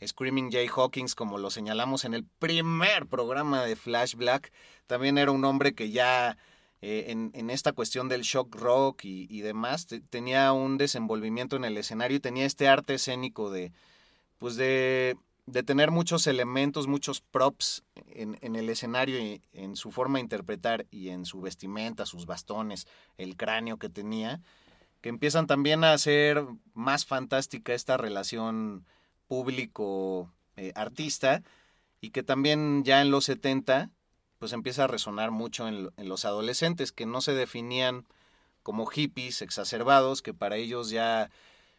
Screaming 0.04 0.50
Jay 0.50 0.66
Hawkins, 0.66 1.14
como 1.14 1.38
lo 1.38 1.50
señalamos 1.50 2.04
en 2.04 2.14
el 2.14 2.24
primer 2.24 3.06
programa 3.06 3.62
de 3.62 3.76
Flash 3.76 4.16
Black, 4.16 4.52
también 4.88 5.18
era 5.18 5.30
un 5.30 5.44
hombre 5.44 5.72
que 5.72 5.90
ya 5.90 6.36
eh, 6.80 7.06
en, 7.10 7.30
en, 7.34 7.48
esta 7.48 7.72
cuestión 7.72 8.08
del 8.08 8.22
shock 8.22 8.56
rock 8.56 9.04
y, 9.04 9.28
y 9.30 9.42
demás 9.42 9.86
tenía 10.10 10.52
un 10.52 10.78
desenvolvimiento 10.78 11.54
en 11.54 11.64
el 11.64 11.76
escenario 11.76 12.16
y 12.16 12.20
tenía 12.20 12.44
este 12.44 12.66
arte 12.66 12.94
escénico 12.94 13.52
de, 13.52 13.72
pues 14.38 14.56
de, 14.56 15.16
de 15.46 15.62
tener 15.62 15.90
muchos 15.90 16.26
elementos, 16.26 16.86
muchos 16.86 17.20
props 17.20 17.84
en, 18.06 18.38
en, 18.42 18.56
el 18.56 18.68
escenario 18.68 19.18
y 19.18 19.40
en 19.52 19.76
su 19.76 19.90
forma 19.90 20.18
de 20.18 20.22
interpretar 20.22 20.86
y 20.90 21.08
en 21.08 21.24
su 21.24 21.40
vestimenta, 21.40 22.04
sus 22.06 22.26
bastones, 22.26 22.86
el 23.16 23.36
cráneo 23.36 23.76
que 23.76 23.88
tenía, 23.88 24.40
que 25.00 25.08
empiezan 25.08 25.48
también 25.48 25.82
a 25.84 25.92
hacer 25.92 26.44
más 26.74 27.06
fantástica 27.06 27.74
esta 27.74 27.96
relación 27.96 28.86
público-artista 29.26 31.36
eh, 31.36 31.42
y 32.00 32.10
que 32.10 32.22
también 32.22 32.84
ya 32.84 33.00
en 33.00 33.10
los 33.10 33.24
70 33.24 33.90
pues 34.38 34.52
empieza 34.52 34.84
a 34.84 34.88
resonar 34.88 35.30
mucho 35.30 35.68
en, 35.68 35.90
en, 35.96 36.08
los 36.08 36.24
adolescentes 36.24 36.92
que 36.92 37.06
no 37.06 37.20
se 37.20 37.32
definían 37.32 38.06
como 38.62 38.86
hippies 38.86 39.42
exacerbados, 39.42 40.22
que 40.22 40.34
para 40.34 40.56
ellos 40.56 40.90
ya 40.90 41.30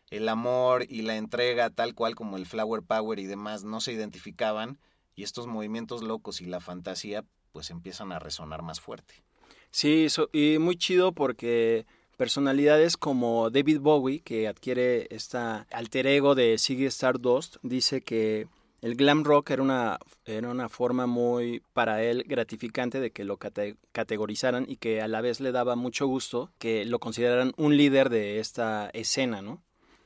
el 0.09 0.29
amor 0.29 0.85
y 0.87 1.01
la 1.01 1.17
entrega 1.17 1.69
tal 1.69 1.95
cual 1.95 2.15
como 2.15 2.37
el 2.37 2.45
flower 2.45 2.83
power 2.83 3.19
y 3.19 3.25
demás 3.25 3.63
no 3.63 3.81
se 3.81 3.93
identificaban 3.93 4.79
y 5.15 5.23
estos 5.23 5.47
movimientos 5.47 6.03
locos 6.03 6.41
y 6.41 6.45
la 6.45 6.59
fantasía 6.59 7.23
pues 7.51 7.69
empiezan 7.69 8.11
a 8.11 8.19
resonar 8.19 8.61
más 8.61 8.81
fuerte. 8.81 9.23
Sí, 9.71 10.05
eso, 10.05 10.29
y 10.31 10.57
muy 10.59 10.75
chido 10.75 11.13
porque 11.13 11.85
personalidades 12.17 12.97
como 12.97 13.49
David 13.49 13.79
Bowie, 13.79 14.21
que 14.21 14.47
adquiere 14.47 15.07
esta 15.09 15.67
alter 15.71 16.07
ego 16.07 16.35
de 16.35 16.57
Ziggy 16.57 16.85
Stardust, 16.85 17.57
dice 17.63 18.01
que 18.01 18.47
el 18.81 18.95
glam 18.95 19.23
rock 19.23 19.51
era 19.51 19.63
una, 19.63 19.97
era 20.25 20.49
una 20.49 20.67
forma 20.67 21.07
muy 21.07 21.63
para 21.73 22.03
él 22.03 22.25
gratificante 22.27 22.99
de 22.99 23.11
que 23.11 23.23
lo 23.23 23.37
cate 23.37 23.77
categorizaran 23.93 24.65
y 24.67 24.75
que 24.75 25.01
a 25.01 25.07
la 25.07 25.21
vez 25.21 25.39
le 25.39 25.51
daba 25.51 25.75
mucho 25.75 26.05
gusto 26.05 26.51
que 26.59 26.83
lo 26.85 26.99
consideraran 26.99 27.53
un 27.55 27.77
líder 27.77 28.09
de 28.09 28.39
esta 28.39 28.89
escena, 28.89 29.41
¿no? 29.41 29.63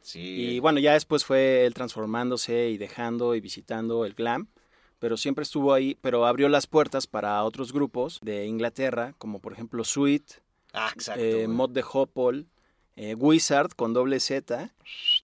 Sí. 0.07 0.19
Y 0.55 0.59
bueno, 0.59 0.79
ya 0.79 0.93
después 0.93 1.25
fue 1.25 1.65
él 1.65 1.73
transformándose 1.73 2.69
y 2.69 2.77
dejando 2.77 3.35
y 3.35 3.41
visitando 3.41 4.05
el 4.05 4.13
glam, 4.13 4.47
pero 4.99 5.17
siempre 5.17 5.43
estuvo 5.43 5.73
ahí, 5.73 5.97
pero 6.01 6.25
abrió 6.25 6.47
las 6.47 6.65
puertas 6.65 7.07
para 7.07 7.43
otros 7.43 7.73
grupos 7.73 8.19
de 8.21 8.45
Inglaterra, 8.45 9.13
como 9.17 9.39
por 9.39 9.51
ejemplo 9.53 9.83
Sweet, 9.83 10.23
Ah, 10.73 10.91
exacto. 10.93 11.21
Eh, 11.23 11.47
Mod 11.47 11.71
de 11.71 11.83
Hopple, 11.91 12.45
eh, 12.95 13.15
Wizard 13.15 13.71
con 13.75 13.93
doble 13.93 14.19
Z, 14.19 14.73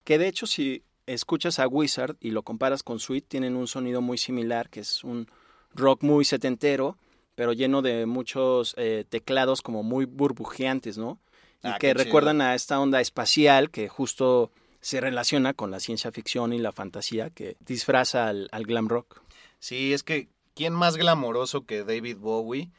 que 0.04 0.18
de 0.18 0.28
hecho 0.28 0.48
si 0.48 0.84
escuchas 1.06 1.60
a 1.60 1.68
Wizard 1.68 2.16
y 2.20 2.32
lo 2.32 2.44
comparas 2.44 2.84
con 2.84 3.00
Sweet, 3.00 3.26
tienen 3.28 3.56
un 3.56 3.68
sonido 3.68 4.02
muy 4.02 4.18
similar, 4.18 4.70
que 4.70 4.80
es 4.82 5.04
un 5.04 5.28
rock 5.76 6.04
muy 6.04 6.26
setentero, 6.26 6.98
pero 7.36 7.54
lleno 7.54 7.82
de 7.82 8.06
muchos 8.06 8.74
eh, 8.78 9.06
teclados 9.08 9.62
como 9.62 9.82
muy 9.84 10.06
burbujeantes, 10.06 10.98
¿no? 10.98 11.20
Y 11.64 11.68
Ah, 11.70 11.78
que 11.80 11.94
recuerdan 11.94 12.38
chido. 12.38 12.48
a 12.48 12.56
esta 12.56 12.80
onda 12.80 13.00
espacial 13.02 13.70
que 13.70 13.88
justo 13.90 14.52
se 14.84 15.00
relaciona 15.00 15.54
con 15.54 15.72
la 15.72 15.80
ciencia 15.80 16.12
ficción 16.12 16.52
y 16.52 16.60
la 16.60 16.74
fantasía 16.74 17.30
que 17.30 17.56
disfraza 17.62 18.28
al, 18.28 18.50
glam 18.66 18.90
rock. 18.90 19.22
Sí, 19.60 19.94
es 19.94 20.04
que 20.04 20.28
¿quién 20.56 20.74
más 20.74 20.98
glamoroso 20.98 21.66
que 21.66 21.86
David 21.86 22.18
Bowie? 22.18 22.70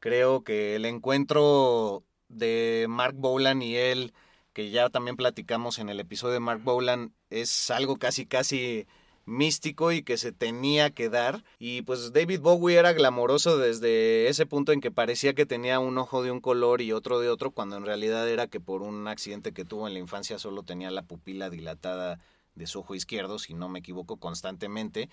Creo 0.00 0.44
que 0.44 0.76
el 0.76 0.86
encuentro 0.86 2.04
de 2.30 2.86
Mark 2.88 3.14
Bolan 3.16 3.60
y 3.60 3.76
él, 3.76 4.14
que 4.54 4.70
ya 4.70 4.88
también 4.88 5.18
platicamos 5.18 5.78
en 5.78 5.90
el 5.90 6.00
episodio 6.00 6.32
de 6.32 6.40
Mark 6.40 6.62
Bolan, 6.64 7.12
es 7.28 7.70
algo 7.70 7.98
casi 7.98 8.24
casi 8.24 8.86
místico 9.24 9.92
y 9.92 10.02
que 10.02 10.16
se 10.16 10.32
tenía 10.32 10.90
que 10.90 11.08
dar. 11.08 11.44
Y 11.58 11.82
pues 11.82 12.12
David 12.12 12.40
Bowie 12.40 12.78
era 12.78 12.92
glamoroso 12.92 13.58
desde 13.58 14.28
ese 14.28 14.46
punto 14.46 14.72
en 14.72 14.80
que 14.80 14.90
parecía 14.90 15.34
que 15.34 15.46
tenía 15.46 15.78
un 15.78 15.98
ojo 15.98 16.22
de 16.22 16.30
un 16.30 16.40
color 16.40 16.82
y 16.82 16.92
otro 16.92 17.20
de 17.20 17.28
otro, 17.28 17.50
cuando 17.50 17.76
en 17.76 17.86
realidad 17.86 18.28
era 18.28 18.46
que 18.46 18.60
por 18.60 18.82
un 18.82 19.08
accidente 19.08 19.52
que 19.52 19.64
tuvo 19.64 19.86
en 19.86 19.94
la 19.94 20.00
infancia 20.00 20.38
solo 20.38 20.62
tenía 20.62 20.90
la 20.90 21.02
pupila 21.02 21.50
dilatada 21.50 22.20
de 22.54 22.66
su 22.66 22.80
ojo 22.80 22.94
izquierdo, 22.94 23.38
si 23.38 23.54
no 23.54 23.68
me 23.68 23.78
equivoco, 23.78 24.16
constantemente. 24.18 25.08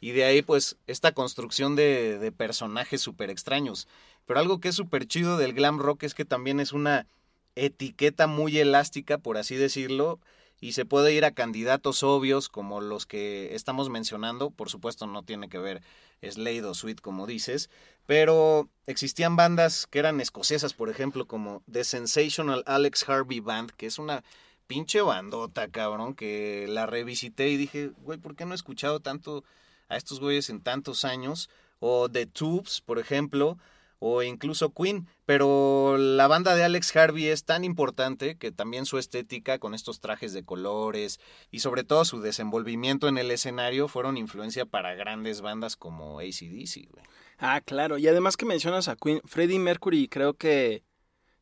Y 0.00 0.10
de 0.10 0.24
ahí, 0.24 0.42
pues, 0.42 0.76
esta 0.88 1.12
construcción 1.12 1.76
de, 1.76 2.32
personajes 2.36 3.00
súper 3.00 3.30
extraños. 3.30 3.86
Pero 4.26 4.40
algo 4.40 4.58
que 4.60 4.68
es 4.68 4.74
súper 4.74 5.06
chido 5.06 5.36
del 5.36 5.52
glam 5.52 5.78
rock 5.78 6.02
es 6.02 6.14
que 6.14 6.24
también 6.24 6.58
es 6.58 6.72
una 6.72 7.06
etiqueta 7.54 8.26
muy 8.26 8.58
elástica, 8.58 9.18
por 9.18 9.36
así 9.36 9.54
decirlo, 9.54 10.18
y 10.62 10.72
se 10.74 10.84
puede 10.84 11.12
ir 11.12 11.24
a 11.24 11.32
candidatos 11.32 12.04
obvios 12.04 12.48
como 12.48 12.80
los 12.80 13.04
que 13.04 13.52
estamos 13.56 13.90
mencionando. 13.90 14.50
Por 14.50 14.70
supuesto, 14.70 15.08
no 15.08 15.24
tiene 15.24 15.48
que 15.48 15.58
ver 15.58 15.82
Slade 16.22 16.64
o 16.64 16.72
Sweet, 16.72 17.00
como 17.00 17.26
dices, 17.26 17.68
pero 18.06 18.68
existían 18.86 19.34
bandas 19.34 19.88
que 19.88 19.98
eran 19.98 20.20
escocesas, 20.20 20.72
por 20.72 20.88
ejemplo, 20.88 21.26
como 21.26 21.64
The 21.70 21.82
Sensational 21.82 22.62
Alex 22.66 23.08
Harvey 23.08 23.40
Band, 23.40 23.72
que 23.72 23.86
es 23.86 23.98
una 23.98 24.22
pinche 24.68 25.00
bandota, 25.00 25.66
cabrón, 25.66 26.14
que 26.14 26.66
la 26.68 26.86
revisité 26.86 27.48
y 27.48 27.56
dije, 27.56 27.90
güey, 27.98 28.20
¿por 28.20 28.36
qué 28.36 28.46
no 28.46 28.52
he 28.52 28.54
escuchado 28.54 29.00
tanto 29.00 29.42
a 29.88 29.96
estos 29.96 30.20
güeyes 30.20 30.48
en 30.48 30.60
tantos 30.60 31.04
años? 31.04 31.50
O 31.80 32.08
The 32.08 32.26
Tubes, 32.26 32.80
por 32.82 33.00
ejemplo, 33.00 33.58
o 34.04 34.24
incluso 34.24 34.74
Queen, 34.74 35.06
pero 35.26 35.96
la 35.96 36.26
banda 36.26 36.56
de 36.56 36.64
Alex 36.64 36.96
Harvey 36.96 37.28
es 37.28 37.44
tan 37.44 37.62
importante 37.62 38.36
que 38.36 38.50
también 38.50 38.84
su 38.84 38.98
estética 38.98 39.60
con 39.60 39.74
estos 39.74 40.00
trajes 40.00 40.32
de 40.32 40.44
colores 40.44 41.20
y 41.52 41.60
sobre 41.60 41.84
todo 41.84 42.04
su 42.04 42.20
desenvolvimiento 42.20 43.06
en 43.06 43.16
el 43.16 43.30
escenario 43.30 43.86
fueron 43.86 44.16
influencia 44.16 44.66
para 44.66 44.96
grandes 44.96 45.40
bandas 45.40 45.76
como 45.76 46.18
ACDC, 46.18 46.90
güey. 46.90 47.04
Ah, 47.38 47.60
claro. 47.60 47.96
Y 47.96 48.08
además 48.08 48.36
que 48.36 48.44
mencionas 48.44 48.88
a 48.88 48.96
Queen, 48.96 49.20
Freddie 49.24 49.60
Mercury 49.60 50.08
creo 50.08 50.34
que 50.34 50.82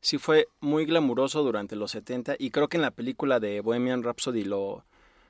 sí 0.03 0.19
fue 0.19 0.47
muy 0.61 0.85
glamuroso 0.85 1.43
durante 1.43 1.77
los 1.77 1.93
70 1.93 2.37
y 2.39 2.51
creo 2.51 2.69
que 2.69 2.77
en 2.77 2.83
la 2.83 2.91
película 2.91 3.41
de 3.41 3.63
Bohemian 3.63 4.03
Rhapsody 4.03 4.45
lo, 4.45 4.85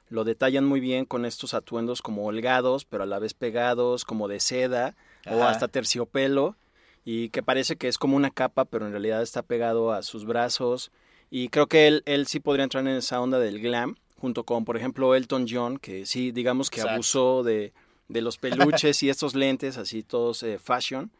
lo 0.08 0.25
detallan 0.25 0.64
muy 0.64 0.80
bien 0.80 1.04
con 1.04 1.25
estos 1.25 1.54
atuendos 1.54 2.02
como 2.02 2.26
holgados, 2.26 2.84
pero 2.84 3.04
a 3.04 3.06
la 3.06 3.20
vez 3.20 3.34
pegados, 3.34 4.04
como 4.04 4.26
de 4.26 4.40
seda 4.40 4.96
o 5.30 5.44
hasta 5.44 5.68
terciopelo 5.68 6.56
y 7.04 7.30
que 7.30 7.42
parece 7.42 7.76
que 7.76 7.88
es 7.88 7.99
como 7.99 8.16
una 8.16 8.30
capa, 8.30 8.64
pero 8.64 8.87
en 8.87 8.92
realidad 8.92 9.23
está 9.23 9.42
pegado 9.42 9.92
a 9.92 10.02
sus 10.02 10.25
brazos. 10.25 10.90
Y 11.30 11.49
creo 11.49 11.66
que 11.66 11.87
él, 11.87 12.02
él 12.07 12.26
sí 12.26 12.40
podría 12.40 12.64
entrar 12.64 12.87
en 12.87 12.95
esa 12.95 13.21
onda 13.21 13.38
del 13.38 13.61
glam, 13.61 13.97
junto 14.19 14.45
con, 14.45 14.64
por 14.64 14.76
ejemplo, 14.76 15.14
Elton 15.14 15.47
John, 15.49 15.78
que 15.78 16.04
sí, 16.07 16.33
digamos 16.33 16.71
que 16.71 16.80
Exacto. 16.80 16.95
abusó 16.95 17.42
de, 17.42 17.73
de 18.09 18.21
los 18.21 18.37
peluches 18.38 19.02
y 19.02 19.09
estos 19.09 19.35
lentes 19.35 19.78
así 19.78 20.02
todos 20.02 20.42
eh, 20.42 20.59
fashion, 20.59 21.11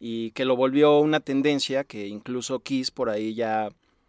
y 0.00 0.30
que 0.32 0.44
lo 0.44 0.56
volvió 0.56 0.98
una 0.98 1.20
tendencia 1.20 1.84
que 1.84 2.06
incluso 2.06 2.60
Kiss 2.60 2.90
por 2.90 3.10
ahí 3.10 3.34
ya 3.34 3.68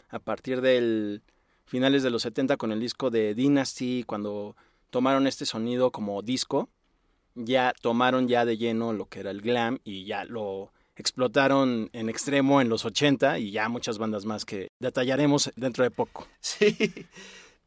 a 0.10 0.20
partir 0.20 0.62
del 0.62 1.22
finales 1.66 2.02
de 2.02 2.10
los 2.10 2.24
70 2.24 2.58
con 2.58 2.72
el 2.72 2.80
disco 2.80 3.10
de 3.10 3.36
Dynasty, 3.36 4.04
cuando 4.04 4.56
tomaron 4.90 5.28
este 5.28 5.46
sonido 5.46 5.92
como 5.92 6.22
disco, 6.22 6.70
ya 7.36 7.74
tomaron 7.82 8.28
ya 8.28 8.46
de 8.46 8.58
lleno 8.58 8.94
lo 8.94 9.06
que 9.06 9.20
era 9.20 9.32
el 9.32 9.42
glam 9.42 9.80
y 9.84 10.06
ya 10.06 10.26
lo 10.26 10.72
explotaron 11.00 11.90
en 11.94 12.10
extremo 12.10 12.60
en 12.62 12.70
los 12.70 12.84
80 12.86 13.40
y 13.40 13.52
ya 13.52 13.70
muchas 13.70 13.98
bandas 13.98 14.26
más 14.26 14.46
que 14.46 14.68
detallaremos 14.80 15.52
dentro 15.56 15.84
de 15.84 15.92
poco. 15.92 16.28
Sí. 16.42 16.76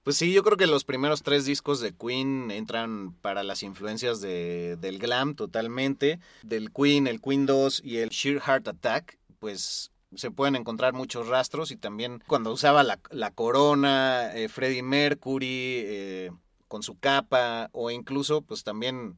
Pues 0.03 0.17
sí, 0.17 0.33
yo 0.33 0.43
creo 0.43 0.57
que 0.57 0.67
los 0.67 0.83
primeros 0.83 1.23
tres 1.23 1.45
discos 1.45 1.79
de 1.81 1.95
Queen 1.95 2.51
entran 2.51 3.13
para 3.23 3.45
las 3.45 3.63
influencias 3.63 4.21
de, 4.21 4.77
del 4.81 4.99
glam 4.99 5.37
totalmente. 5.37 6.19
Del 6.43 6.73
Queen, 6.73 7.07
el 7.07 7.21
Queen 7.21 7.47
2 7.47 7.83
y 7.85 7.99
el 7.99 8.09
Sheer 8.09 8.41
Heart 8.41 8.67
Attack, 8.67 9.19
pues 9.39 9.93
se 10.17 10.33
pueden 10.33 10.57
encontrar 10.57 10.93
muchos 10.93 11.29
rastros 11.29 11.71
y 11.71 11.77
también 11.77 12.21
cuando 12.27 12.51
usaba 12.51 12.83
la, 12.83 12.99
la 13.11 13.31
corona, 13.31 14.35
eh, 14.35 14.49
Freddie 14.49 14.83
Mercury 14.83 15.85
eh, 15.85 16.31
con 16.67 16.83
su 16.83 16.99
capa 16.99 17.71
o 17.73 17.91
incluso 17.93 18.43
pues 18.43 18.65
también 18.65 19.17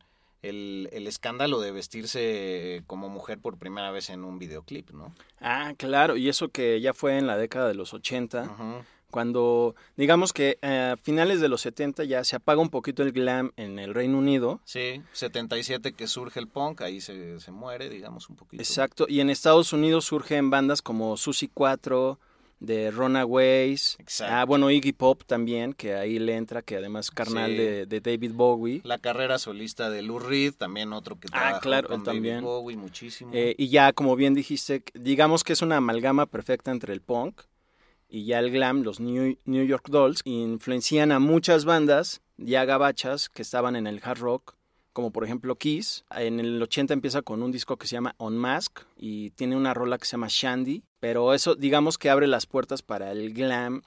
el, 0.49 0.89
el 0.93 1.07
escándalo 1.07 1.61
de 1.61 1.73
vestirse 1.73 2.83
como 2.87 3.09
mujer 3.09 3.39
por 3.39 3.59
primera 3.59 3.91
vez 3.91 4.11
en 4.11 4.25
un 4.25 4.39
videoclip, 4.39 4.91
¿no? 4.91 5.15
Ah, 5.41 5.75
claro, 5.77 6.17
y 6.17 6.29
eso 6.29 6.49
que 6.49 6.81
ya 6.81 6.93
fue 6.95 7.19
en 7.19 7.27
la 7.27 7.37
década 7.37 7.69
de 7.69 7.75
los 7.75 7.95
80. 7.95 8.43
Ujú. 8.45 8.85
cuando 9.11 9.77
digamos 9.97 10.33
que 10.33 10.59
eh, 10.61 10.91
a 10.95 10.97
finales 10.97 11.41
de 11.41 11.49
los 11.49 11.61
70 11.61 12.03
ya 12.03 12.25
se 12.25 12.35
apaga 12.35 12.61
un 12.61 12.69
poquito 12.69 13.05
el 13.05 13.13
glam 13.13 13.53
en 13.57 13.79
el 13.79 13.95
Reino 13.95 14.19
Unido. 14.19 14.61
Sí, 14.65 15.03
77 15.13 15.93
que 15.93 16.09
surge 16.09 16.41
el 16.41 16.49
punk, 16.49 16.81
ahí 16.81 17.01
se, 17.01 17.39
se 17.39 17.53
muere, 17.53 17.89
digamos, 17.89 18.29
un 18.29 18.35
poquito. 18.35 18.61
Exacto, 18.61 19.07
y 19.09 19.21
en 19.21 19.31
Estados 19.31 19.73
Unidos 19.73 20.05
surgen 20.07 20.51
bandas 20.51 20.83
como 20.83 21.17
Susi 21.17 21.49
4, 21.53 22.19
de 22.61 22.91
Runaways. 22.91 23.97
Exacto. 23.99 24.35
Ah, 24.35 24.45
bueno, 24.45 24.71
Iggy 24.71 24.93
Pop 24.93 25.23
también, 25.27 25.73
que 25.73 25.95
ahí 25.95 26.19
le 26.19 26.37
entra, 26.37 26.63
que 26.63 26.77
además 26.77 27.11
carnal 27.11 27.51
Sí. 27.51 27.57
de, 27.57 27.87
de 27.87 28.01
David 28.01 28.33
Bowie. 28.33 28.81
La 28.85 28.99
carrera 28.99 29.39
solista 29.39 29.91
de 29.91 30.03
Lou 30.03 30.19
Reed, 30.19 30.55
también 30.55 30.93
otro 30.93 31.19
que 31.19 31.29
trabajó 31.29 31.57
Ah, 31.57 31.61
claro, 31.61 31.89
con 31.89 32.01
él 32.01 32.05
David 32.05 32.17
también. 32.19 32.41
Bowie 32.43 32.77
muchísimo. 32.77 33.31
Eh, 33.35 33.55
y 33.59 33.69
ya, 33.69 33.93
como 33.93 34.17
bien 34.17 34.35
dijiste, 34.35 34.83
digamos 34.95 35.45
que 35.45 35.53
es 35.53 35.63
una 35.63 35.77
amalgama 35.79 36.27
perfecta 36.27 36.71
entre 36.71 36.93
el 36.93 37.01
punk 37.03 37.43
y 38.09 38.25
ya 38.27 38.39
el 38.39 38.51
glam, 38.51 38.83
los 38.83 39.01
New, 39.01 39.37
New 39.45 39.65
York 39.67 39.89
Dolls, 39.91 40.21
influencian 40.25 41.13
a 41.13 41.19
muchas 41.19 41.65
bandas 41.65 42.21
ya 42.37 42.65
gabachas 42.65 43.29
que 43.29 43.43
estaban 43.43 43.77
en 43.77 43.87
el 43.87 44.01
hard 44.03 44.19
rock, 44.21 44.55
como 44.95 45.11
por 45.11 45.25
ejemplo 45.25 45.57
Kiss. 45.57 46.05
En 46.11 46.41
el 46.41 46.63
80 46.63 46.95
empieza 46.95 47.21
con 47.21 47.43
un 47.43 47.53
disco 47.53 47.77
que 47.77 47.87
se 47.87 47.97
llama 47.97 48.15
On 48.17 48.39
Mask 48.39 48.81
y 48.97 49.31
tiene 49.31 49.57
una 49.57 49.75
rola 49.75 49.99
que 49.99 50.07
se 50.07 50.13
llama 50.13 50.29
Shandy, 50.31 50.85
pero 51.01 51.35
eso 51.35 51.55
digamos 51.55 51.99
que 51.99 52.09
abre 52.09 52.27
las 52.27 52.47
puertas 52.47 52.81
para 52.81 53.13
el 53.13 53.35
glam 53.35 53.83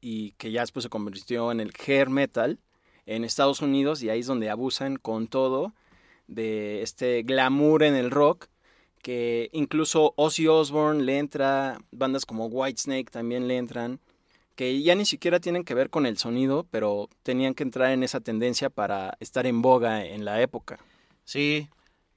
y 0.00 0.32
que 0.32 0.50
ya 0.50 0.62
después 0.62 0.82
se 0.82 0.88
convirtió 0.88 1.52
en 1.52 1.60
el 1.60 1.72
hair 1.86 2.08
metal 2.08 2.58
en 3.06 3.24
Estados 3.24 3.62
Unidos 3.62 4.02
y 4.02 4.10
ahí 4.10 4.20
es 4.20 4.26
donde 4.26 4.50
abusan 4.50 4.96
con 4.96 5.28
todo 5.28 5.74
de 6.26 6.82
este 6.82 7.22
glamour 7.22 7.82
en 7.82 7.94
el 7.94 8.10
rock 8.10 8.46
que 9.02 9.50
incluso 9.52 10.14
Ozzy 10.16 10.48
Osbourne 10.48 11.04
le 11.04 11.18
entra, 11.18 11.78
bandas 11.90 12.26
como 12.26 12.46
Whitesnake 12.46 13.10
también 13.10 13.48
le 13.48 13.58
entran, 13.58 14.00
que 14.58 14.82
ya 14.82 14.96
ni 14.96 15.06
siquiera 15.06 15.38
tienen 15.38 15.62
que 15.62 15.74
ver 15.74 15.88
con 15.88 16.04
el 16.04 16.18
sonido, 16.18 16.66
pero 16.68 17.08
tenían 17.22 17.54
que 17.54 17.62
entrar 17.62 17.92
en 17.92 18.02
esa 18.02 18.18
tendencia 18.18 18.70
para 18.70 19.16
estar 19.20 19.46
en 19.46 19.62
boga 19.62 20.04
en 20.04 20.24
la 20.24 20.42
época. 20.42 20.80
Sí, 21.24 21.68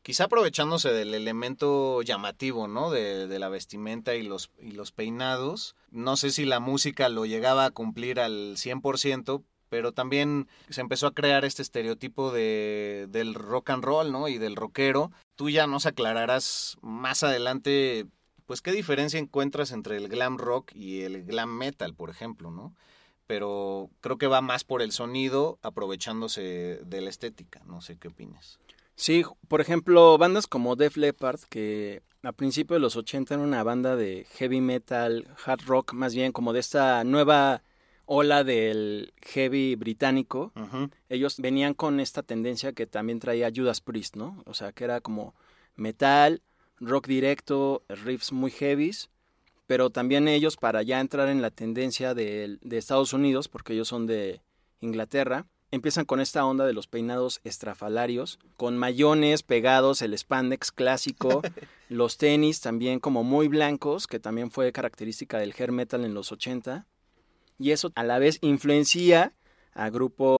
quizá 0.01 0.23
aprovechándose 0.23 0.91
del 0.91 1.13
elemento 1.13 2.01
llamativo, 2.01 2.67
¿no? 2.67 2.89
De, 2.89 3.37
la 3.37 3.49
vestimenta 3.49 4.15
y 4.15 4.23
los, 4.23 4.49
y 4.59 4.71
los 4.71 4.91
peinados. 4.91 5.75
No 5.91 6.17
sé 6.17 6.31
si 6.31 6.45
la 6.45 6.59
música 6.59 7.09
lo 7.09 7.27
llegaba 7.27 7.65
a 7.65 7.69
cumplir 7.69 8.19
al 8.19 8.57
100%, 8.57 9.43
pero 9.69 9.91
también 9.91 10.47
se 10.69 10.81
empezó 10.81 11.05
a 11.05 11.13
crear 11.13 11.45
este 11.45 11.61
estereotipo 11.61 12.31
de, 12.31 13.05
del 13.09 13.35
rock 13.35 13.69
and 13.69 13.83
roll, 13.83 14.11
¿no? 14.11 14.27
Y 14.27 14.39
del 14.39 14.55
rockero. 14.55 15.11
Tú 15.35 15.51
ya 15.51 15.67
nos 15.67 15.85
aclararás 15.85 16.79
más 16.81 17.21
adelante, 17.21 18.07
pues, 18.51 18.61
qué 18.61 18.73
diferencia 18.73 19.17
encuentras 19.17 19.71
entre 19.71 19.95
el 19.95 20.09
glam 20.09 20.37
rock 20.37 20.75
y 20.75 21.03
el 21.03 21.23
glam 21.23 21.57
metal, 21.57 21.93
por 21.93 22.09
ejemplo, 22.09 22.51
¿no? 22.51 22.75
Pero 23.25 23.89
creo 24.01 24.17
que 24.17 24.27
va 24.27 24.41
más 24.41 24.65
por 24.65 24.81
el 24.81 24.91
sonido, 24.91 25.57
aprovechándose 25.61 26.81
de 26.85 26.99
la 26.99 27.09
estética. 27.09 27.61
No 27.65 27.79
sé 27.79 27.95
qué 27.95 28.09
opinas. 28.09 28.59
Sí, 28.95 29.23
por 29.47 29.61
ejemplo, 29.61 30.17
bandas 30.17 30.47
como 30.47 30.75
Def 30.75 30.97
Leppard, 30.97 31.39
que 31.47 32.03
a 32.23 32.33
principios 32.33 32.75
de 32.75 32.81
los 32.81 32.97
80 32.97 33.35
era 33.35 33.41
una 33.41 33.63
banda 33.63 33.95
de 33.95 34.27
heavy 34.31 34.59
metal, 34.59 35.29
hard 35.45 35.61
rock, 35.65 35.93
más 35.93 36.13
bien 36.13 36.33
como 36.33 36.51
de 36.51 36.59
esta 36.59 37.05
nueva 37.05 37.63
ola 38.05 38.43
del 38.43 39.13
heavy 39.21 39.75
británico. 39.75 40.51
Ellos 41.07 41.37
venían 41.39 41.73
con 41.73 42.01
esta 42.01 42.21
tendencia 42.21 42.73
que 42.73 42.85
también 42.85 43.19
traía 43.19 43.49
Judas 43.55 43.79
Priest, 43.79 44.17
¿no? 44.17 44.43
O 44.45 44.53
sea, 44.53 44.73
que 44.73 44.83
era 44.83 44.99
como 44.99 45.35
metal, 45.77 46.41
rock 46.81 47.07
directo, 47.07 47.83
riffs 47.87 48.33
muy 48.33 48.51
heavies, 48.51 49.09
pero 49.67 49.89
también 49.89 50.27
ellos 50.27 50.57
para 50.57 50.81
ya 50.81 50.99
entrar 50.99 51.29
en 51.29 51.41
la 51.41 51.51
tendencia 51.51 52.13
de, 52.13 52.57
de 52.61 52.77
Estados 52.77 53.13
Unidos, 53.13 53.47
porque 53.47 53.73
ellos 53.73 53.87
son 53.87 54.07
de 54.07 54.41
Inglaterra, 54.81 55.45
empiezan 55.69 56.03
con 56.03 56.19
esta 56.19 56.45
onda 56.45 56.65
de 56.65 56.73
los 56.73 56.87
peinados 56.87 57.39
estrafalarios, 57.45 58.39
con 58.57 58.77
mayones 58.77 59.43
pegados, 59.43 60.01
el 60.01 60.17
spandex 60.17 60.71
clásico, 60.71 61.41
los 61.89 62.17
tenis 62.17 62.59
también 62.59 62.99
como 62.99 63.23
muy 63.23 63.47
blancos, 63.47 64.07
que 64.07 64.19
también 64.19 64.51
fue 64.51 64.71
característica 64.73 65.37
del 65.37 65.53
hair 65.57 65.71
metal 65.71 66.03
en 66.03 66.13
los 66.13 66.31
80, 66.31 66.85
y 67.57 67.71
eso 67.71 67.91
a 67.95 68.03
la 68.03 68.19
vez 68.19 68.39
influencia 68.41 69.33
a 69.73 69.89
grupos 69.89 70.39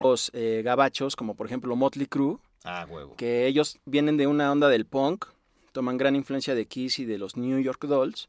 Los 0.00 0.30
eh, 0.34 0.62
gabachos, 0.64 1.14
como 1.14 1.34
por 1.34 1.46
ejemplo 1.46 1.76
Motley 1.76 2.06
Crue, 2.06 2.38
Ah, 2.64 2.86
huevo. 2.88 3.14
que 3.16 3.46
ellos 3.46 3.78
vienen 3.84 4.16
de 4.16 4.26
una 4.26 4.50
onda 4.50 4.68
del 4.68 4.86
punk, 4.86 5.26
toman 5.72 5.98
gran 5.98 6.16
influencia 6.16 6.54
de 6.54 6.66
Kiss 6.66 6.98
y 6.98 7.04
de 7.04 7.18
los 7.18 7.36
New 7.36 7.58
York 7.60 7.84
Dolls, 7.84 8.28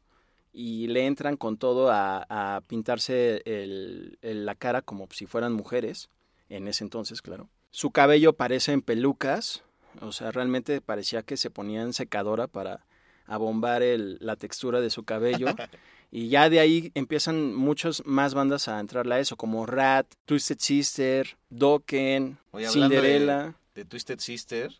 y 0.52 0.86
le 0.88 1.06
entran 1.06 1.36
con 1.38 1.56
todo 1.56 1.90
a, 1.90 2.26
a 2.28 2.60
pintarse 2.62 3.40
el- 3.46 4.18
el- 4.20 4.44
la 4.44 4.54
cara 4.54 4.82
como 4.82 5.08
si 5.10 5.24
fueran 5.26 5.54
mujeres, 5.54 6.10
en 6.50 6.68
ese 6.68 6.84
entonces, 6.84 7.22
claro. 7.22 7.48
Su 7.70 7.90
cabello 7.90 8.34
parece 8.34 8.72
en 8.72 8.82
pelucas, 8.82 9.62
o 10.02 10.12
sea, 10.12 10.30
realmente 10.30 10.82
parecía 10.82 11.22
que 11.22 11.38
se 11.38 11.48
ponían 11.50 11.94
secadora 11.94 12.48
para 12.48 12.84
abombar 13.24 13.82
el- 13.82 14.18
la 14.20 14.36
textura 14.36 14.80
de 14.82 14.90
su 14.90 15.04
cabello. 15.04 15.46
Y 16.14 16.28
ya 16.28 16.50
de 16.50 16.60
ahí 16.60 16.92
empiezan 16.94 17.54
muchas 17.54 18.02
más 18.04 18.34
bandas 18.34 18.68
a 18.68 18.78
entrarle 18.78 19.14
a 19.14 19.18
eso, 19.18 19.36
como 19.36 19.64
Rat, 19.64 20.06
Twisted 20.26 20.58
Sister, 20.60 21.38
Dokken, 21.48 22.38
Oye, 22.50 22.68
Cinderella. 22.68 23.54
De 23.74 23.86
Twisted 23.86 24.18
Sister. 24.18 24.70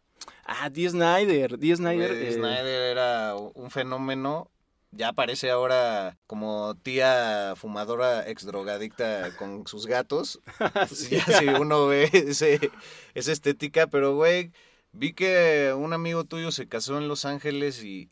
Ah, 0.44 0.68
Dee 0.68 0.90
Snyder. 0.90 1.58
Dee 1.58 1.74
Snyder. 1.74 2.12
Eh, 2.12 2.32
Snyder 2.32 2.92
era 2.92 3.34
un 3.34 3.70
fenómeno. 3.70 4.50
Ya 4.90 5.08
aparece 5.08 5.50
ahora 5.50 6.18
como 6.26 6.76
tía 6.82 7.54
fumadora 7.56 8.28
ex 8.28 8.44
drogadicta 8.44 9.34
con 9.38 9.66
sus 9.66 9.86
gatos. 9.86 10.38
Ya 11.10 11.24
si 11.24 11.48
uno 11.48 11.86
ve 11.86 12.10
ese, 12.12 12.70
esa 13.14 13.32
estética, 13.32 13.86
pero 13.86 14.14
güey, 14.14 14.52
Vi 14.92 15.14
que 15.14 15.72
un 15.74 15.94
amigo 15.94 16.24
tuyo 16.24 16.52
se 16.52 16.68
casó 16.68 16.98
en 16.98 17.08
Los 17.08 17.24
Ángeles 17.24 17.82
y, 17.82 18.10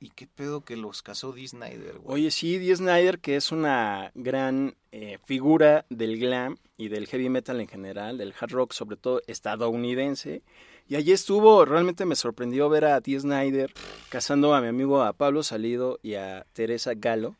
y, 0.00 0.10
qué 0.10 0.26
pedo 0.26 0.62
que 0.62 0.76
los 0.76 1.02
casó 1.02 1.32
Dee 1.32 1.46
Snyder, 1.46 1.98
güey. 1.98 2.14
Oye, 2.14 2.30
sí, 2.30 2.58
Dee 2.58 2.74
Snyder, 2.74 3.18
que 3.18 3.36
es 3.36 3.52
una 3.52 4.10
gran 4.14 4.74
eh, 4.92 5.18
figura 5.24 5.84
del 5.90 6.18
glam 6.18 6.56
y 6.76 6.88
del 6.88 7.06
heavy 7.06 7.28
metal 7.28 7.60
en 7.60 7.68
general, 7.68 8.18
del 8.18 8.34
hard 8.38 8.50
rock 8.50 8.72
sobre 8.72 8.96
todo 8.96 9.20
estadounidense. 9.26 10.42
Y 10.88 10.96
allí 10.96 11.12
estuvo, 11.12 11.64
realmente 11.64 12.04
me 12.04 12.16
sorprendió 12.16 12.68
ver 12.68 12.86
a 12.86 13.00
Dee 13.00 13.20
Snyder 13.20 13.72
casando 14.08 14.54
a 14.54 14.60
mi 14.60 14.68
amigo 14.68 15.02
a 15.02 15.12
Pablo 15.12 15.42
Salido 15.42 15.98
y 16.02 16.14
a 16.14 16.46
Teresa 16.52 16.94
Galo. 16.96 17.36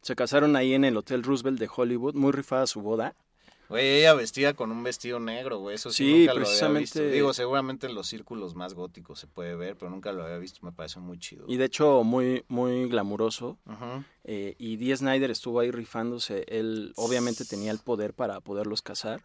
Se 0.00 0.14
casaron 0.14 0.54
ahí 0.56 0.74
en 0.74 0.84
el 0.84 0.96
Hotel 0.96 1.22
Roosevelt 1.22 1.58
de 1.58 1.68
Hollywood, 1.74 2.14
muy 2.14 2.32
rifada 2.32 2.66
su 2.66 2.80
boda. 2.80 3.14
Güey, 3.68 4.00
ella 4.00 4.14
vestía 4.14 4.54
con 4.54 4.70
un 4.70 4.82
vestido 4.82 5.18
negro, 5.20 5.58
güey, 5.58 5.76
eso 5.76 5.90
sí, 5.90 6.04
Sí, 6.04 6.18
nunca 6.20 6.34
lo 6.34 6.46
había 6.46 6.80
visto. 6.80 7.02
Digo, 7.02 7.32
seguramente 7.32 7.86
en 7.86 7.94
los 7.94 8.06
círculos 8.06 8.54
más 8.54 8.74
góticos 8.74 9.18
se 9.18 9.26
puede 9.26 9.54
ver, 9.54 9.76
pero 9.76 9.90
nunca 9.90 10.12
lo 10.12 10.22
había 10.24 10.38
visto, 10.38 10.60
me 10.62 10.72
pareció 10.72 11.00
muy 11.00 11.18
chido. 11.18 11.44
Y 11.48 11.56
de 11.56 11.64
hecho 11.64 12.04
muy, 12.04 12.44
muy 12.48 12.88
glamuroso. 12.88 13.58
Eh, 14.24 14.54
y 14.58 14.76
Dee 14.76 14.96
Snyder 14.96 15.30
estuvo 15.30 15.60
ahí 15.60 15.70
rifándose. 15.70 16.44
Él 16.48 16.92
obviamente 16.96 17.44
tenía 17.44 17.70
el 17.70 17.78
poder 17.78 18.14
para 18.14 18.40
poderlos 18.40 18.82
casar. 18.82 19.22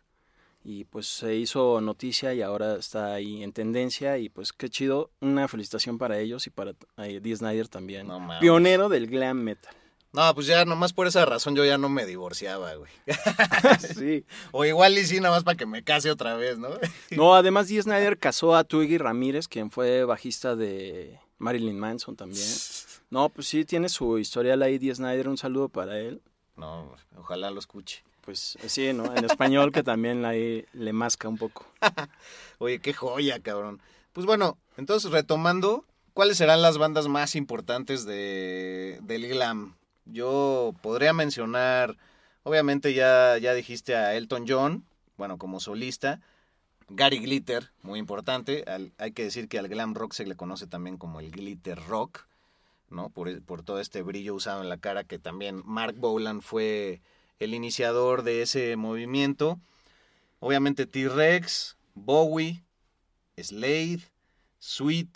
Y 0.62 0.84
pues 0.84 1.08
se 1.08 1.36
hizo 1.36 1.80
noticia 1.80 2.34
y 2.34 2.42
ahora 2.42 2.76
está 2.76 3.14
ahí 3.14 3.44
en 3.44 3.54
tendencia. 3.54 4.18
Y 4.18 4.28
pues 4.30 4.52
qué 4.52 4.70
chido. 4.70 5.10
Una 5.22 5.48
felicitación 5.48 5.98
para 5.98 6.20
ellos 6.20 6.48
y 6.48 6.50
para 6.50 6.76
eh, 6.98 7.22
Dee 7.22 7.36
Snyder 7.36 7.70
también. 7.70 8.08
No. 8.08 8.28
Pionero 8.42 8.90
del 8.90 9.08
glam 9.08 9.42
metal. 9.42 9.74
No, 10.12 10.34
pues 10.34 10.48
ya 10.48 10.66
nomás 10.66 10.92
por 10.92 11.06
esa 11.06 11.24
razón 11.26 11.56
yo 11.56 11.64
ya 11.66 11.78
no 11.78 11.88
me 11.88 12.06
divorciaba, 12.06 12.74
güey. 12.74 12.92
sí. 13.96 14.26
O 14.52 14.66
igual 14.66 14.98
y 14.98 15.06
sí, 15.06 15.20
nada 15.20 15.36
más 15.36 15.44
para 15.44 15.58
que 15.58 15.68
me 15.68 15.84
case 15.84 16.10
otra 16.10 16.36
vez, 16.36 16.58
¿no? 16.58 16.70
No, 17.12 17.36
además 17.36 17.68
Dee 17.68 17.82
Snyder 17.82 18.18
casó 18.18 18.56
a 18.56 18.64
Twiggy 18.64 18.98
Ramírez, 18.98 19.48
quien 19.48 19.70
fue 19.70 20.04
bajista 20.06 20.56
de 20.56 21.20
Marilyn 21.38 21.80
Manson 21.80 22.16
también. 22.16 22.48
No, 23.12 23.30
pues 23.30 23.48
sí, 23.48 23.66
tiene 23.66 23.90
su 23.90 24.20
historial 24.20 24.62
ahí 24.62 24.78
Dee 24.78 24.94
Snyder. 24.94 25.30
Un 25.30 25.38
saludo 25.38 25.68
para 25.68 26.00
él. 26.00 26.22
No, 26.56 26.94
ojalá 27.18 27.50
lo 27.50 27.58
escuche. 27.58 28.04
Pues 28.22 28.56
sí, 28.68 28.94
¿no? 28.94 29.16
En 29.16 29.26
español 29.26 29.72
que 29.72 29.82
también 29.82 30.26
ahí 30.26 30.64
le 30.74 30.94
masca 30.94 31.28
un 31.28 31.40
poco. 31.40 31.66
Oye, 32.60 32.78
qué 32.78 32.94
joya, 32.94 33.40
cabrón. 33.40 33.82
Pues 34.14 34.28
bueno, 34.28 34.60
entonces 34.78 35.10
retomando, 35.10 35.86
¿cuáles 36.14 36.38
serán 36.38 36.62
las 36.62 36.78
bandas 36.78 37.08
más 37.08 37.36
importantes 37.36 38.06
de, 38.06 39.00
del 39.02 39.28
glam? 39.28 39.76
Yo 40.12 40.74
podría 40.82 41.14
mencionar, 41.14 41.98
obviamente 42.44 42.94
ya, 42.94 43.38
ya 43.38 43.54
dijiste 43.54 43.96
a 43.96 44.16
Elton 44.16 44.46
John, 44.48 44.86
bueno, 45.18 45.38
como 45.38 45.60
solista. 45.60 46.22
Gary 46.90 47.20
Glitter, 47.20 47.72
muy 47.84 48.00
importante. 48.00 48.66
Hay 48.98 49.12
que 49.12 49.24
decir 49.24 49.48
que 49.48 49.60
al 49.60 49.68
glam 49.68 49.94
rock 49.94 50.14
se 50.14 50.26
le 50.26 50.36
conoce 50.36 50.66
también 50.66 50.98
como 50.98 51.20
el 51.20 51.30
glitter 51.30 51.80
rock, 51.88 52.26
¿no? 52.90 53.10
Por, 53.10 53.44
por 53.44 53.62
todo 53.64 53.80
este 53.80 54.02
brillo 54.02 54.34
usado 54.34 54.64
en 54.64 54.70
la 54.70 54.78
cara 54.78 55.04
que 55.04 55.20
también 55.20 55.62
Mark 55.66 55.96
Bolan 55.98 56.42
fue 56.42 57.02
el 57.38 57.54
iniciador 57.54 58.24
de 58.24 58.42
ese 58.42 58.76
movimiento. 58.76 59.60
Obviamente 60.40 60.88
T-Rex, 60.88 61.78
Bowie, 61.94 62.64
Slade, 63.38 64.02
Sweet, 64.58 65.16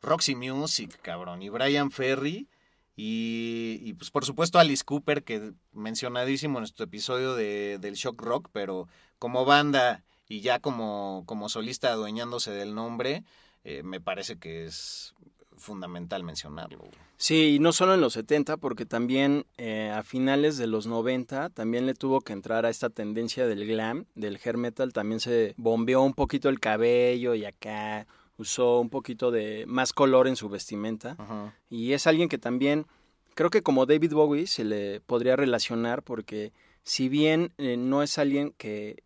Roxy 0.00 0.34
Music, 0.34 0.98
cabrón, 1.02 1.42
y 1.42 1.48
Brian 1.50 1.90
Ferry. 1.90 2.48
Y, 2.96 3.92
pues 3.94 4.10
por 4.10 4.24
supuesto 4.24 4.58
Alice 4.58 4.84
Cooper, 4.84 5.24
que 5.24 5.52
mencionadísimo 5.72 6.58
en 6.58 6.62
nuestro 6.62 6.84
episodio 6.84 7.34
de, 7.34 7.78
del 7.80 7.94
Shock 7.94 8.22
Rock, 8.22 8.48
pero 8.52 8.88
como 9.18 9.44
banda 9.44 10.04
y 10.28 10.40
ya 10.40 10.60
como, 10.60 11.24
como 11.26 11.48
solista 11.48 11.90
adueñándose 11.90 12.52
del 12.52 12.74
nombre, 12.74 13.24
eh, 13.64 13.82
me 13.82 14.00
parece 14.00 14.38
que 14.38 14.64
es 14.64 15.14
fundamental 15.56 16.22
mencionarlo. 16.22 16.84
Sí, 17.16 17.54
y 17.54 17.58
no 17.58 17.72
solo 17.72 17.94
en 17.94 18.00
los 18.00 18.14
70, 18.14 18.56
porque 18.56 18.86
también 18.86 19.46
eh, 19.56 19.90
a 19.90 20.02
finales 20.02 20.58
de 20.58 20.66
los 20.66 20.86
90 20.86 21.50
también 21.50 21.86
le 21.86 21.94
tuvo 21.94 22.20
que 22.20 22.32
entrar 22.32 22.66
a 22.66 22.70
esta 22.70 22.90
tendencia 22.90 23.46
del 23.46 23.66
glam, 23.66 24.06
del 24.14 24.38
hair 24.44 24.56
metal, 24.56 24.92
también 24.92 25.20
se 25.20 25.54
bombeó 25.56 26.02
un 26.02 26.14
poquito 26.14 26.48
el 26.48 26.60
cabello 26.60 27.34
y 27.34 27.44
acá 27.44 28.06
usó 28.36 28.80
un 28.80 28.90
poquito 28.90 29.30
de 29.30 29.64
más 29.66 29.92
color 29.92 30.28
en 30.28 30.36
su 30.36 30.48
vestimenta. 30.48 31.16
Ajá. 31.18 31.54
Y 31.70 31.92
es 31.92 32.06
alguien 32.06 32.28
que 32.28 32.38
también, 32.38 32.86
creo 33.34 33.50
que 33.50 33.62
como 33.62 33.86
David 33.86 34.12
Bowie 34.12 34.46
se 34.46 34.64
le 34.64 35.00
podría 35.00 35.36
relacionar 35.36 36.02
porque 36.02 36.52
si 36.82 37.08
bien 37.08 37.52
eh, 37.58 37.76
no 37.76 38.02
es 38.02 38.18
alguien 38.18 38.52
que 38.56 39.02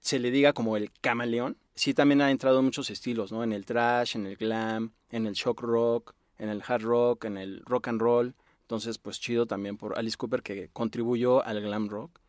se 0.00 0.18
le 0.18 0.30
diga 0.30 0.52
como 0.52 0.76
el 0.76 0.92
camaleón, 1.00 1.56
sí 1.74 1.94
también 1.94 2.20
ha 2.20 2.30
entrado 2.30 2.58
en 2.58 2.66
muchos 2.66 2.90
estilos, 2.90 3.32
¿no? 3.32 3.42
En 3.42 3.52
el 3.52 3.64
trash, 3.64 4.16
en 4.16 4.26
el 4.26 4.36
glam, 4.36 4.92
en 5.10 5.26
el 5.26 5.34
shock 5.34 5.62
rock, 5.62 6.14
en 6.38 6.50
el 6.50 6.62
hard 6.66 6.82
rock, 6.82 7.24
en 7.24 7.38
el 7.38 7.62
rock 7.64 7.88
and 7.88 8.00
roll. 8.00 8.34
Entonces, 8.62 8.98
pues 8.98 9.20
chido 9.20 9.46
también 9.46 9.76
por 9.76 9.98
Alice 9.98 10.16
Cooper 10.16 10.42
que 10.42 10.68
contribuyó 10.72 11.44
al 11.44 11.60
glam 11.60 11.88
rock. 11.88 12.20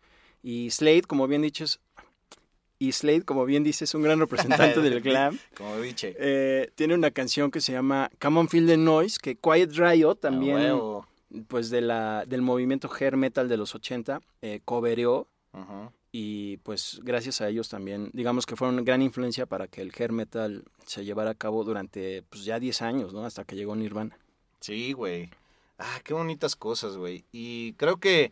Y 0.41 0.69
Slade, 0.69 1.03
como 1.03 1.27
bien 1.27 1.41
dices, 1.41 1.79
y 2.77 2.91
Slade, 2.91 3.23
como 3.23 3.45
bien 3.45 3.63
dices, 3.63 3.83
es 3.89 3.95
un 3.95 4.03
gran 4.03 4.19
representante 4.19 4.81
del 4.81 5.01
glam. 5.01 5.39
Como 5.57 5.79
diche. 5.79 6.15
Eh, 6.19 6.71
tiene 6.75 6.93
una 6.93 7.11
canción 7.11 7.51
que 7.51 7.61
se 7.61 7.71
llama 7.71 8.09
Come 8.19 8.39
on 8.39 8.49
Feel 8.49 8.67
the 8.67 8.77
Noise, 8.77 9.17
que 9.21 9.35
Quiet 9.35 9.71
Riot 9.73 10.15
también, 10.15 10.77
pues 11.47 11.69
de 11.69 11.81
la, 11.81 12.25
del 12.25 12.41
movimiento 12.41 12.89
hair 12.99 13.17
metal 13.17 13.47
de 13.47 13.57
los 13.57 13.75
80, 13.75 14.21
eh, 14.41 14.59
covereó 14.65 15.27
Ajá. 15.53 15.91
y 16.11 16.57
pues 16.57 16.99
gracias 17.03 17.41
a 17.41 17.49
ellos 17.49 17.69
también, 17.69 18.09
digamos 18.13 18.45
que 18.45 18.55
fueron 18.55 18.83
gran 18.83 19.01
influencia 19.01 19.45
para 19.45 19.67
que 19.67 19.81
el 19.81 19.91
hair 19.97 20.11
metal 20.11 20.63
se 20.85 21.05
llevara 21.05 21.31
a 21.31 21.35
cabo 21.35 21.63
durante 21.63 22.23
pues 22.29 22.43
ya 22.45 22.59
10 22.59 22.81
años, 22.81 23.13
¿no? 23.13 23.25
Hasta 23.25 23.43
que 23.45 23.55
llegó 23.55 23.75
Nirvana. 23.75 24.17
Sí, 24.59 24.93
güey. 24.93 25.29
Ah, 25.77 25.99
qué 26.03 26.13
bonitas 26.13 26.55
cosas, 26.55 26.97
güey. 26.97 27.25
Y 27.31 27.73
creo 27.73 27.97
que 27.97 28.31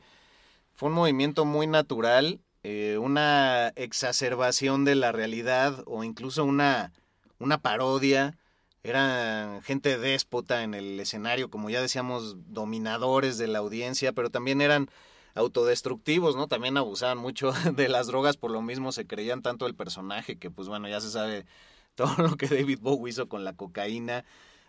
fue 0.74 0.90
un 0.90 0.96
movimiento 0.96 1.46
muy 1.46 1.68
natural, 1.68 2.40
eh, 2.64 2.98
una 2.98 3.70
exacerbación 3.76 4.86
de 4.86 4.96
la 4.96 5.12
realidad 5.12 5.84
o 5.86 6.04
incluso 6.04 6.46
una, 6.46 6.94
una 7.40 7.60
parodia. 7.60 8.38
Eran 8.84 9.62
gente 9.64 9.98
déspota 9.98 10.64
en 10.64 10.74
el 10.74 11.00
escenario, 11.00 11.50
como 11.50 11.70
ya 11.70 11.82
decíamos, 11.82 12.36
dominadores 12.54 13.38
de 13.38 13.48
la 13.48 13.60
audiencia, 13.60 14.14
pero 14.14 14.30
también 14.30 14.62
eran 14.62 14.90
autodestructivos, 15.36 16.36
¿no? 16.36 16.48
También 16.48 16.78
abusaban 16.78 17.18
mucho 17.18 17.52
de 17.76 17.90
las 17.90 18.08
drogas, 18.08 18.38
por 18.38 18.52
lo 18.52 18.62
mismo 18.62 18.92
se 18.92 19.08
creían 19.08 19.42
tanto 19.42 19.68
el 19.68 19.76
personaje 19.76 20.38
que, 20.38 20.52
pues 20.52 20.68
bueno, 20.68 20.88
ya 20.88 21.02
se 21.02 21.12
sabe 21.12 21.46
todo 21.96 22.16
lo 22.18 22.38
que 22.38 22.48
David 22.48 22.80
Bowie 22.82 23.12
hizo 23.12 23.28
con 23.28 23.44
la 23.44 23.54
cocaína. 23.54 24.26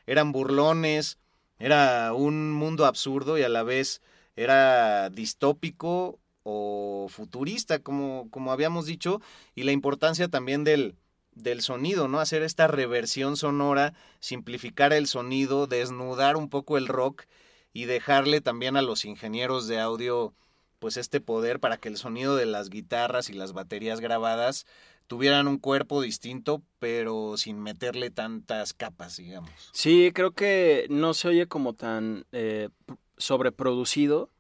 Eran 0.07 0.33
burlones, 0.33 1.18
era 1.59 2.12
un 2.12 2.52
mundo 2.52 2.87
absurdo 2.87 3.38
y 3.38 3.42
a 3.42 3.48
la 3.48 3.62
vez 3.62 4.02
era 4.37 5.11
distópico 5.11 6.18
o 6.44 7.07
futurista, 7.11 7.80
como, 7.80 8.30
como 8.30 8.52
habíamos 8.52 8.87
dicho, 8.87 9.20
y 9.54 9.64
la 9.64 9.72
importancia 9.72 10.28
también 10.28 10.62
del, 10.62 10.96
del 11.35 11.62
sonido, 11.62 12.07
¿no? 12.07 12.20
Hacer 12.20 12.42
esta 12.42 12.68
reversión 12.68 13.37
sonora, 13.37 13.94
simplificar 14.20 14.92
el 14.92 15.07
sonido, 15.07 15.66
desnudar 15.66 16.37
un 16.37 16.48
poco 16.48 16.78
el 16.78 16.87
rock 16.87 17.24
y 17.72 17.87
dejarle 17.87 18.40
también 18.40 18.76
a 18.76 18.83
los 18.83 19.04
ingenieros 19.04 19.66
de 19.66 19.80
audio 19.80 20.35
pues 20.78 20.96
este 20.98 21.20
poder 21.20 21.61
para 21.61 21.78
que 21.78 21.88
el 21.88 21.96
sonido 21.96 22.37
de 22.37 22.46
las 22.46 22.68
guitarras 22.68 23.30
y 23.30 23.33
las 23.33 23.54
baterías 23.54 24.00
grabadas 24.00 24.66
tuvieran 25.07 25.48
un 25.48 25.59
cuerpo 25.59 26.02
distinto, 26.02 26.62
pero 26.78 27.37
sin 27.37 27.59
meterle 27.61 28.11
tantas 28.11 28.74
capas, 28.74 29.16
digamos. 29.16 29.50
Sí, 29.72 30.12
creo 30.14 30.33
que 30.33 30.87
no 30.90 31.14
se 31.14 31.28
oye 31.28 31.46
como 31.46 31.74
tan 31.74 32.26
eh, 32.33 32.68
sobreproducido, 33.16 34.30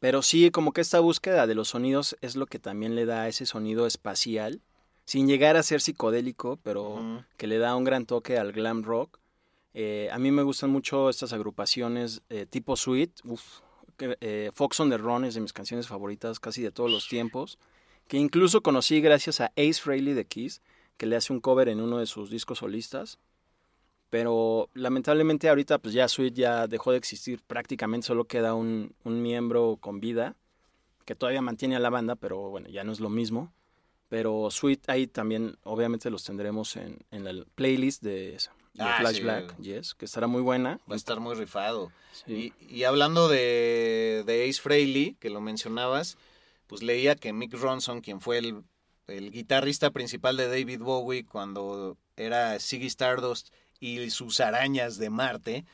pero 0.00 0.22
sí 0.22 0.50
como 0.50 0.72
que 0.72 0.80
esta 0.80 1.00
búsqueda 1.00 1.46
de 1.46 1.54
los 1.54 1.68
sonidos 1.68 2.16
es 2.20 2.36
lo 2.36 2.46
que 2.46 2.58
también 2.58 2.94
le 2.94 3.06
da 3.06 3.28
ese 3.28 3.46
sonido 3.46 3.86
espacial, 3.86 4.60
sin 5.04 5.26
llegar 5.26 5.56
a 5.56 5.62
ser 5.62 5.80
psicodélico, 5.80 6.58
pero 6.62 7.24
que 7.36 7.46
le 7.46 7.58
da 7.58 7.74
un 7.74 7.84
gran 7.84 8.06
toque 8.06 8.38
al 8.38 8.52
glam 8.52 8.82
rock. 8.82 9.18
Eh, 9.74 10.08
a 10.12 10.18
mí 10.18 10.30
me 10.30 10.42
gustan 10.42 10.70
mucho 10.70 11.08
estas 11.08 11.32
agrupaciones 11.32 12.22
eh, 12.28 12.46
tipo 12.46 12.76
Sweet, 12.76 13.20
uf, 13.24 13.60
eh, 13.98 14.50
Fox 14.54 14.80
on 14.80 14.90
the 14.90 14.98
Run 14.98 15.24
es 15.24 15.34
de 15.34 15.40
mis 15.40 15.52
canciones 15.52 15.88
favoritas 15.88 16.40
casi 16.40 16.62
de 16.62 16.70
todos 16.70 16.90
los 16.90 17.08
tiempos, 17.08 17.58
que 18.06 18.16
incluso 18.16 18.62
conocí 18.62 19.00
gracias 19.00 19.40
a 19.40 19.46
Ace 19.56 19.74
Frehley 19.74 20.14
de 20.14 20.24
Kiss, 20.24 20.62
que 20.96 21.06
le 21.06 21.16
hace 21.16 21.32
un 21.32 21.40
cover 21.40 21.68
en 21.68 21.80
uno 21.80 21.98
de 21.98 22.06
sus 22.06 22.30
discos 22.30 22.58
solistas. 22.58 23.18
Pero 24.10 24.70
lamentablemente 24.74 25.48
ahorita 25.48 25.78
pues 25.78 25.92
ya 25.94 26.08
Sweet 26.08 26.34
ya 26.34 26.66
dejó 26.66 26.92
de 26.92 26.98
existir, 26.98 27.42
prácticamente 27.46 28.06
solo 28.06 28.24
queda 28.24 28.54
un, 28.54 28.94
un 29.04 29.22
miembro 29.22 29.76
con 29.80 30.00
vida 30.00 30.34
que 31.04 31.14
todavía 31.14 31.42
mantiene 31.42 31.76
a 31.76 31.80
la 31.80 31.90
banda, 31.90 32.16
pero 32.16 32.50
bueno, 32.50 32.68
ya 32.68 32.84
no 32.84 32.92
es 32.92 33.00
lo 33.00 33.08
mismo. 33.10 33.52
Pero 34.08 34.50
Sweet 34.50 34.88
ahí 34.88 35.06
también 35.06 35.58
obviamente 35.64 36.08
los 36.10 36.24
tendremos 36.24 36.76
en, 36.76 36.98
en 37.10 37.24
la 37.24 37.44
playlist 37.54 38.02
de, 38.02 38.38
de 38.72 38.82
Ah, 38.82 38.96
Flash 39.00 39.16
sí. 39.16 39.22
Black, 39.22 39.56
yes, 39.58 39.94
que 39.94 40.06
estará 40.06 40.26
muy 40.26 40.40
buena. 40.40 40.80
Va 40.90 40.94
a 40.94 40.96
estar 40.96 41.20
muy 41.20 41.34
rifado. 41.34 41.92
Sí. 42.12 42.54
Y, 42.68 42.74
y 42.76 42.84
hablando 42.84 43.28
de, 43.28 44.22
de 44.26 44.48
Ace 44.48 44.60
Frehley, 44.62 45.16
que 45.20 45.28
lo 45.28 45.42
mencionabas, 45.42 46.16
pues 46.66 46.82
leía 46.82 47.16
que 47.16 47.32
Mick 47.34 47.52
Ronson, 47.54 48.00
quien 48.00 48.20
fue 48.20 48.38
el, 48.38 48.62
el 49.08 49.30
guitarrista 49.30 49.90
principal 49.90 50.36
de 50.38 50.48
David 50.48 50.80
Bowie 50.80 51.24
cuando 51.26 51.98
era 52.16 52.58
Ziggy 52.58 52.86
Stardust 52.86 53.48
y 53.80 54.10
sus 54.10 54.40
arañas 54.40 54.98
de 54.98 55.10
Marte. 55.10 55.64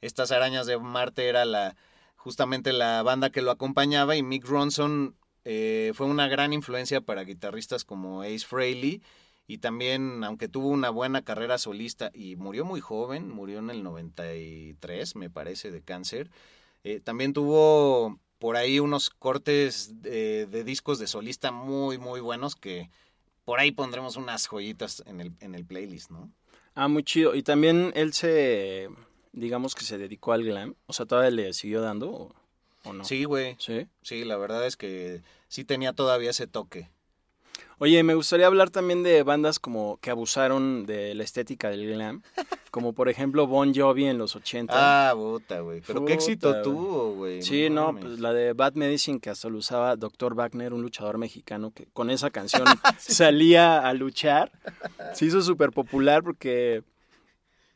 Estas 0.00 0.32
arañas 0.32 0.66
de 0.66 0.78
Marte 0.78 1.28
era 1.28 1.44
la 1.44 1.76
justamente 2.16 2.72
la 2.72 3.02
banda 3.02 3.30
que 3.30 3.42
lo 3.42 3.50
acompañaba 3.50 4.14
y 4.14 4.22
Mick 4.22 4.44
Ronson 4.44 5.16
eh, 5.44 5.90
fue 5.94 6.06
una 6.06 6.28
gran 6.28 6.52
influencia 6.52 7.00
para 7.00 7.24
guitarristas 7.24 7.84
como 7.84 8.22
Ace 8.22 8.46
Frehley 8.46 9.02
y 9.48 9.58
también, 9.58 10.22
aunque 10.22 10.48
tuvo 10.48 10.68
una 10.68 10.90
buena 10.90 11.22
carrera 11.22 11.58
solista 11.58 12.10
y 12.14 12.36
murió 12.36 12.64
muy 12.64 12.80
joven, 12.80 13.28
murió 13.28 13.58
en 13.58 13.70
el 13.70 13.82
93, 13.82 15.16
me 15.16 15.30
parece, 15.30 15.72
de 15.72 15.82
cáncer, 15.82 16.30
eh, 16.84 17.00
también 17.00 17.32
tuvo 17.32 18.20
por 18.38 18.56
ahí 18.56 18.78
unos 18.78 19.10
cortes 19.10 20.00
de, 20.02 20.46
de, 20.46 20.64
discos 20.64 20.98
de 20.98 21.08
solista 21.08 21.50
muy, 21.50 21.98
muy 21.98 22.20
buenos 22.20 22.54
que 22.54 22.90
por 23.44 23.58
ahí 23.58 23.72
pondremos 23.72 24.16
unas 24.16 24.46
joyitas 24.46 25.02
en 25.06 25.20
el, 25.20 25.32
en 25.40 25.54
el 25.54 25.64
playlist, 25.64 26.10
¿no? 26.10 26.30
Ah, 26.74 26.88
muy 26.88 27.04
chido. 27.04 27.34
Y 27.34 27.42
también 27.42 27.92
él 27.94 28.12
se, 28.12 28.88
digamos 29.32 29.74
que 29.74 29.84
se 29.84 29.98
dedicó 29.98 30.32
al 30.32 30.44
glam. 30.44 30.74
O 30.86 30.92
sea, 30.92 31.06
¿todavía 31.06 31.30
le 31.30 31.52
siguió 31.52 31.80
dando 31.80 32.10
o, 32.10 32.34
o 32.84 32.92
no? 32.92 33.04
Sí, 33.04 33.24
güey. 33.24 33.56
¿Sí? 33.58 33.86
Sí, 34.02 34.24
la 34.24 34.36
verdad 34.36 34.66
es 34.66 34.76
que 34.76 35.22
sí 35.48 35.64
tenía 35.64 35.92
todavía 35.92 36.30
ese 36.30 36.46
toque. 36.46 36.90
Oye, 37.82 38.04
me 38.04 38.14
gustaría 38.14 38.46
hablar 38.46 38.70
también 38.70 39.02
de 39.02 39.24
bandas 39.24 39.58
como 39.58 39.96
que 39.96 40.10
abusaron 40.10 40.86
de 40.86 41.16
la 41.16 41.24
estética 41.24 41.68
del 41.68 41.84
glam, 41.92 42.22
como 42.70 42.92
por 42.92 43.08
ejemplo 43.08 43.48
Bon 43.48 43.74
Jovi 43.74 44.04
en 44.04 44.18
los 44.18 44.36
80. 44.36 44.72
Ah, 44.72 45.12
puta, 45.16 45.58
güey. 45.58 45.82
Pero 45.84 46.04
qué 46.04 46.12
éxito 46.12 46.62
tuvo, 46.62 47.14
güey. 47.14 47.42
Sí, 47.42 47.70
no, 47.70 47.96
pues 47.96 48.20
la 48.20 48.32
de 48.32 48.52
Bad 48.52 48.74
Medicine 48.74 49.18
que 49.18 49.30
hasta 49.30 49.48
lo 49.48 49.58
usaba 49.58 49.96
Dr. 49.96 50.36
Wagner, 50.36 50.72
un 50.72 50.80
luchador 50.80 51.18
mexicano 51.18 51.72
que 51.72 51.86
con 51.92 52.10
esa 52.10 52.30
canción 52.30 52.62
salía 53.00 53.80
a 53.80 53.92
luchar. 53.94 54.52
Se 55.14 55.24
hizo 55.24 55.42
súper 55.42 55.72
popular 55.72 56.22
porque, 56.22 56.84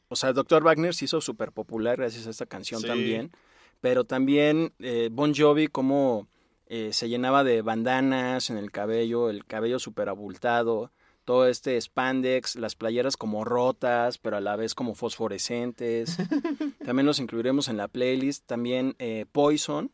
o 0.06 0.14
sea, 0.14 0.32
Dr. 0.32 0.62
Wagner 0.62 0.94
se 0.94 1.06
hizo 1.06 1.20
súper 1.20 1.50
popular 1.50 1.96
gracias 1.96 2.28
a 2.28 2.30
esta 2.30 2.46
canción 2.46 2.80
Sí. 2.80 2.86
también. 2.86 3.32
Pero 3.80 4.04
también 4.04 4.72
eh, 4.78 5.08
Bon 5.10 5.34
Jovi 5.34 5.66
como 5.66 6.28
eh, 6.66 6.92
se 6.92 7.08
llenaba 7.08 7.44
de 7.44 7.62
bandanas 7.62 8.50
en 8.50 8.56
el 8.56 8.70
cabello, 8.70 9.30
el 9.30 9.44
cabello 9.44 9.78
súper 9.78 10.08
abultado, 10.08 10.90
todo 11.24 11.46
este 11.48 11.80
spandex, 11.80 12.56
las 12.56 12.76
playeras 12.76 13.16
como 13.16 13.44
rotas, 13.44 14.18
pero 14.18 14.36
a 14.36 14.40
la 14.40 14.56
vez 14.56 14.74
como 14.74 14.94
fosforescentes. 14.94 16.16
También 16.84 17.04
los 17.04 17.18
incluiremos 17.18 17.68
en 17.68 17.76
la 17.76 17.88
playlist. 17.88 18.46
También 18.46 18.94
eh, 18.98 19.26
Poison. 19.32 19.90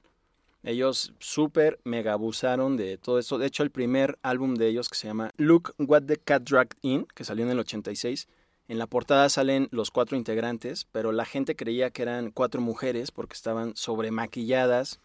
Ellos 0.63 1.15
súper 1.19 1.81
mega 1.85 2.13
abusaron 2.13 2.77
de 2.77 2.99
todo 2.99 3.19
esto. 3.19 3.39
De 3.39 3.47
hecho, 3.47 3.63
el 3.63 3.71
primer 3.71 4.19
álbum 4.23 4.55
de 4.55 4.69
ellos 4.69 4.89
que 4.89 4.97
se 4.97 5.09
llama 5.09 5.33
Look 5.37 5.75
What 5.79 6.03
the 6.03 6.19
Cat 6.19 6.43
Dragged 6.43 6.77
In, 6.83 7.07
que 7.15 7.25
salió 7.25 7.45
en 7.45 7.51
el 7.51 7.59
86, 7.59 8.29
en 8.69 8.79
la 8.79 8.87
portada 8.87 9.29
salen 9.29 9.69
los 9.73 9.91
cuatro 9.91 10.17
integrantes, 10.17 10.87
pero 10.93 11.13
la 11.13 11.25
gente 11.25 11.57
creía 11.57 11.91
que 11.91 12.03
eran 12.03 12.31
cuatro 12.31 12.61
mujeres 12.61 13.11
porque 13.11 13.35
estaban 13.35 13.75
sobremaquilladas, 13.75 15.01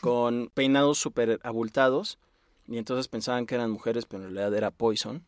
con 0.00 0.50
peinados 0.54 0.98
súper 0.98 1.40
abultados, 1.42 2.18
y 2.66 2.78
entonces 2.78 3.08
pensaban 3.08 3.46
que 3.46 3.54
eran 3.54 3.70
mujeres, 3.70 4.04
pero 4.06 4.22
en 4.24 4.34
realidad 4.34 4.56
era 4.56 4.70
Poison. 4.70 5.24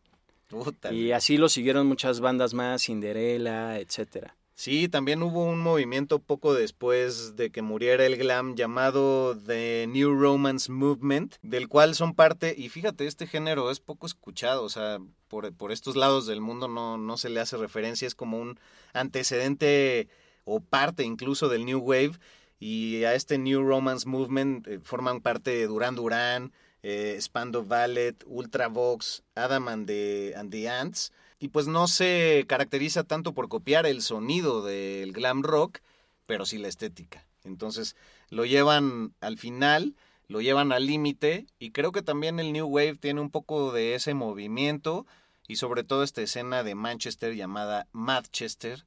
Puta, 0.48 0.92
Y 0.92 1.12
así 1.12 1.36
lo 1.36 1.48
siguieron 1.48 1.86
muchas 1.86 2.20
bandas 2.20 2.54
más, 2.54 2.82
Cinderella, 2.82 3.78
etcétera. 3.78 4.36
Sí, 4.60 4.88
también 4.88 5.22
hubo 5.22 5.44
un 5.44 5.58
movimiento 5.58 6.18
poco 6.18 6.52
después 6.52 7.34
de 7.34 7.48
que 7.48 7.62
muriera 7.62 8.04
el 8.04 8.18
glam 8.18 8.56
llamado 8.56 9.34
The 9.34 9.86
New 9.88 10.12
Romance 10.20 10.70
Movement, 10.70 11.36
del 11.40 11.66
cual 11.66 11.94
son 11.94 12.14
parte, 12.14 12.54
y 12.58 12.68
fíjate, 12.68 13.06
este 13.06 13.26
género 13.26 13.70
es 13.70 13.80
poco 13.80 14.06
escuchado, 14.06 14.62
o 14.62 14.68
sea, 14.68 14.98
por, 15.28 15.50
por 15.54 15.72
estos 15.72 15.96
lados 15.96 16.26
del 16.26 16.42
mundo 16.42 16.68
no, 16.68 16.98
no 16.98 17.16
se 17.16 17.30
le 17.30 17.40
hace 17.40 17.56
referencia, 17.56 18.06
es 18.06 18.14
como 18.14 18.38
un 18.38 18.60
antecedente 18.92 20.08
o 20.44 20.60
parte 20.60 21.04
incluso 21.04 21.48
del 21.48 21.64
New 21.64 21.78
Wave, 21.78 22.18
y 22.60 23.04
a 23.04 23.14
este 23.14 23.38
New 23.38 23.62
Romance 23.62 24.06
Movement 24.06 24.68
eh, 24.68 24.78
forman 24.82 25.22
parte 25.22 25.66
Duran 25.66 25.96
Duran, 25.96 26.52
eh, 26.82 27.16
Spandau 27.20 27.64
Ballet, 27.64 28.16
Ultravox, 28.26 29.22
Adam 29.34 29.66
and 29.68 29.86
the, 29.86 30.34
and 30.36 30.52
the 30.52 30.68
Ants, 30.68 31.12
y 31.40 31.48
pues 31.48 31.66
no 31.66 31.88
se 31.88 32.44
caracteriza 32.46 33.02
tanto 33.02 33.32
por 33.32 33.48
copiar 33.48 33.86
el 33.86 34.02
sonido 34.02 34.62
del 34.62 35.12
glam 35.12 35.42
rock, 35.42 35.78
pero 36.26 36.44
sí 36.44 36.58
la 36.58 36.68
estética. 36.68 37.26
Entonces 37.44 37.96
lo 38.28 38.44
llevan 38.44 39.14
al 39.20 39.38
final, 39.38 39.96
lo 40.28 40.42
llevan 40.42 40.70
al 40.70 40.86
límite 40.86 41.46
y 41.58 41.70
creo 41.70 41.92
que 41.92 42.02
también 42.02 42.38
el 42.38 42.52
New 42.52 42.66
Wave 42.66 42.96
tiene 42.96 43.22
un 43.22 43.30
poco 43.30 43.72
de 43.72 43.94
ese 43.94 44.12
movimiento 44.12 45.06
y 45.48 45.56
sobre 45.56 45.82
todo 45.82 46.02
esta 46.02 46.20
escena 46.20 46.62
de 46.62 46.74
Manchester 46.74 47.34
llamada 47.34 47.88
Manchester 47.92 48.84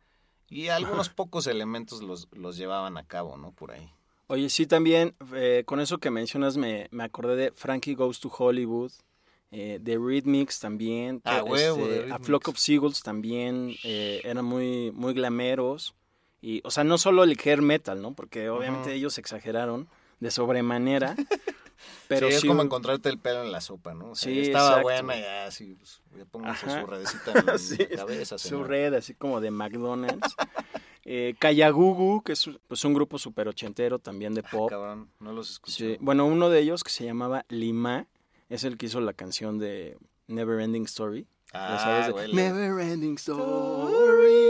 y 0.53 0.69
algunos 0.69 1.09
pocos 1.09 1.47
elementos 1.47 2.01
los, 2.03 2.27
los 2.31 2.57
llevaban 2.57 2.97
a 2.97 3.05
cabo, 3.05 3.37
¿no? 3.37 3.51
Por 3.51 3.71
ahí. 3.71 3.89
Oye, 4.27 4.49
sí, 4.49 4.65
también 4.65 5.15
eh, 5.35 5.63
con 5.65 5.79
eso 5.79 5.97
que 5.97 6.09
mencionas 6.09 6.55
me, 6.57 6.87
me 6.91 7.03
acordé 7.03 7.35
de 7.35 7.51
Frankie 7.51 7.93
Goes 7.95 8.19
to 8.19 8.29
Hollywood, 8.35 8.91
eh, 9.51 9.79
de 9.81 9.97
Rhythmics 9.97 10.59
también, 10.59 11.21
Ah, 11.25 11.39
to- 11.39 11.45
huevo, 11.45 11.87
de 11.87 12.11
A. 12.11 12.19
Flock 12.19 12.47
of 12.47 12.57
Seagulls 12.57 13.03
también 13.03 13.75
eh, 13.83 14.21
eran 14.23 14.45
muy, 14.45 14.91
muy 14.91 15.13
glameros. 15.13 15.93
Y, 16.41 16.61
o 16.65 16.71
sea, 16.71 16.83
no 16.83 16.97
solo 16.97 17.23
el 17.23 17.37
hair 17.43 17.61
metal, 17.61 18.01
¿no? 18.01 18.13
Porque 18.13 18.49
obviamente 18.49 18.93
ellos 18.93 19.17
exageraron 19.17 19.87
de 20.19 20.31
sobremanera. 20.31 21.15
pero 22.07 22.27
sí, 22.29 22.35
es 22.35 22.41
sí- 22.41 22.47
como 22.47 22.61
encontrarte 22.61 23.09
el 23.09 23.17
pelo 23.19 23.43
en 23.43 23.51
la 23.51 23.61
sopa, 23.61 23.93
¿no? 23.93 24.11
O 24.11 24.15
sea, 24.15 24.31
Sí, 24.31 24.39
estaba 24.41 24.67
exacto. 24.81 24.83
buena 24.83 25.17
y 25.19 25.23
así, 25.47 25.75
pues, 25.75 26.01
ya 26.17 26.25
pónganse 26.25 26.65
Ajá. 26.67 26.81
su 26.81 26.87
redecita 26.87 27.31
en 27.53 27.59
Sí, 27.59 27.77
la 27.91 27.97
cabeza, 27.97 28.37
su 28.37 28.49
señor. 28.49 28.67
red, 28.67 28.93
así 28.93 29.13
como 29.13 29.41
de 29.41 29.51
McDonald's. 29.51 30.35
eh, 31.05 31.35
Kayagugu, 31.39 32.23
que 32.23 32.33
es 32.33 32.49
pues, 32.67 32.83
un 32.85 32.93
grupo 32.93 33.17
súper 33.17 33.47
ochentero 33.47 33.99
también 33.99 34.33
de 34.33 34.43
pop. 34.43 34.67
Ah, 34.67 34.75
Cabrón, 34.75 35.09
no 35.19 35.33
los 35.33 35.49
escuché. 35.51 35.97
Bueno, 36.01 36.25
uno 36.25 36.49
de 36.49 36.59
ellos 36.59 36.83
que 36.83 36.91
se 36.91 37.03
llamaba 37.05 37.45
Lima 37.49 38.07
es 38.49 38.63
el 38.63 38.77
que 38.77 38.85
hizo 38.85 39.01
la 39.01 39.13
canción 39.13 39.57
de 39.59 39.97
Never 40.27 40.59
Ending 40.59 40.85
Story. 40.85 41.27
Ah, 41.53 42.07
sabes. 42.11 42.33
Never 42.33 42.79
Ending 42.79 43.15
Story. 43.15 44.42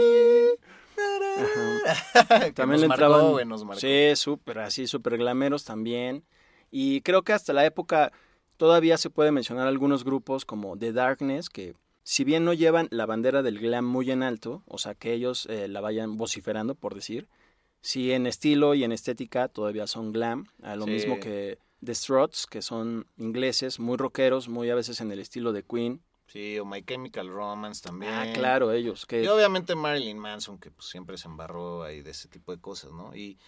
También 2.54 2.86
marcó, 2.88 3.04
entraban. 3.04 3.30
güey, 3.32 3.44
nos 3.46 3.64
marcó. 3.64 3.80
Sí, 3.80 4.12
súper, 4.16 4.58
así, 4.60 4.86
súper 4.86 5.16
glameros 5.18 5.64
también. 5.64 6.24
Y 6.70 7.00
creo 7.02 7.22
que 7.22 7.32
hasta 7.32 7.52
la 7.52 7.64
época 7.64 8.12
todavía 8.56 8.96
se 8.98 9.10
puede 9.10 9.30
mencionar 9.32 9.66
algunos 9.68 10.04
grupos 10.04 10.44
como 10.44 10.76
The 10.76 10.92
Darkness, 10.92 11.48
que 11.48 11.74
si 12.02 12.24
bien 12.24 12.44
no 12.44 12.52
llevan 12.52 12.88
la 12.90 13.06
bandera 13.06 13.42
del 13.42 13.58
glam 13.58 13.84
muy 13.86 14.10
en 14.10 14.22
alto, 14.22 14.62
o 14.66 14.78
sea, 14.78 14.94
que 14.94 15.12
ellos 15.12 15.46
eh, 15.50 15.68
la 15.68 15.80
vayan 15.80 16.16
vociferando, 16.16 16.74
por 16.74 16.94
decir, 16.94 17.28
sí 17.80 18.12
en 18.12 18.26
estilo 18.26 18.74
y 18.74 18.84
en 18.84 18.92
estética 18.92 19.48
todavía 19.48 19.86
son 19.86 20.12
glam, 20.12 20.46
a 20.62 20.76
lo 20.76 20.84
Sí. 20.84 20.90
mismo 20.90 21.20
que 21.20 21.58
The 21.84 21.94
Struts, 21.94 22.46
que 22.46 22.62
son 22.62 23.06
ingleses, 23.18 23.78
muy 23.78 23.96
rockeros, 23.96 24.48
muy 24.48 24.70
a 24.70 24.74
veces 24.74 25.00
en 25.00 25.12
el 25.12 25.18
estilo 25.20 25.52
de 25.52 25.62
Queen. 25.62 26.00
Sí, 26.26 26.58
o 26.58 26.64
My 26.64 26.82
Chemical 26.82 27.28
Romance 27.28 27.82
también. 27.82 28.12
Ah, 28.12 28.26
claro, 28.32 28.72
ellos. 28.72 29.06
Que, 29.06 29.22
Y 29.22 29.28
obviamente 29.28 29.74
Marilyn 29.74 30.18
Manson, 30.18 30.58
que 30.58 30.70
pues 30.70 30.88
siempre 30.88 31.18
se 31.18 31.28
embarró 31.28 31.82
ahí 31.82 32.02
de 32.02 32.10
ese 32.10 32.28
tipo 32.28 32.52
de 32.52 32.60
cosas, 32.60 32.92
¿no? 32.92 33.14
Y, 33.14 33.38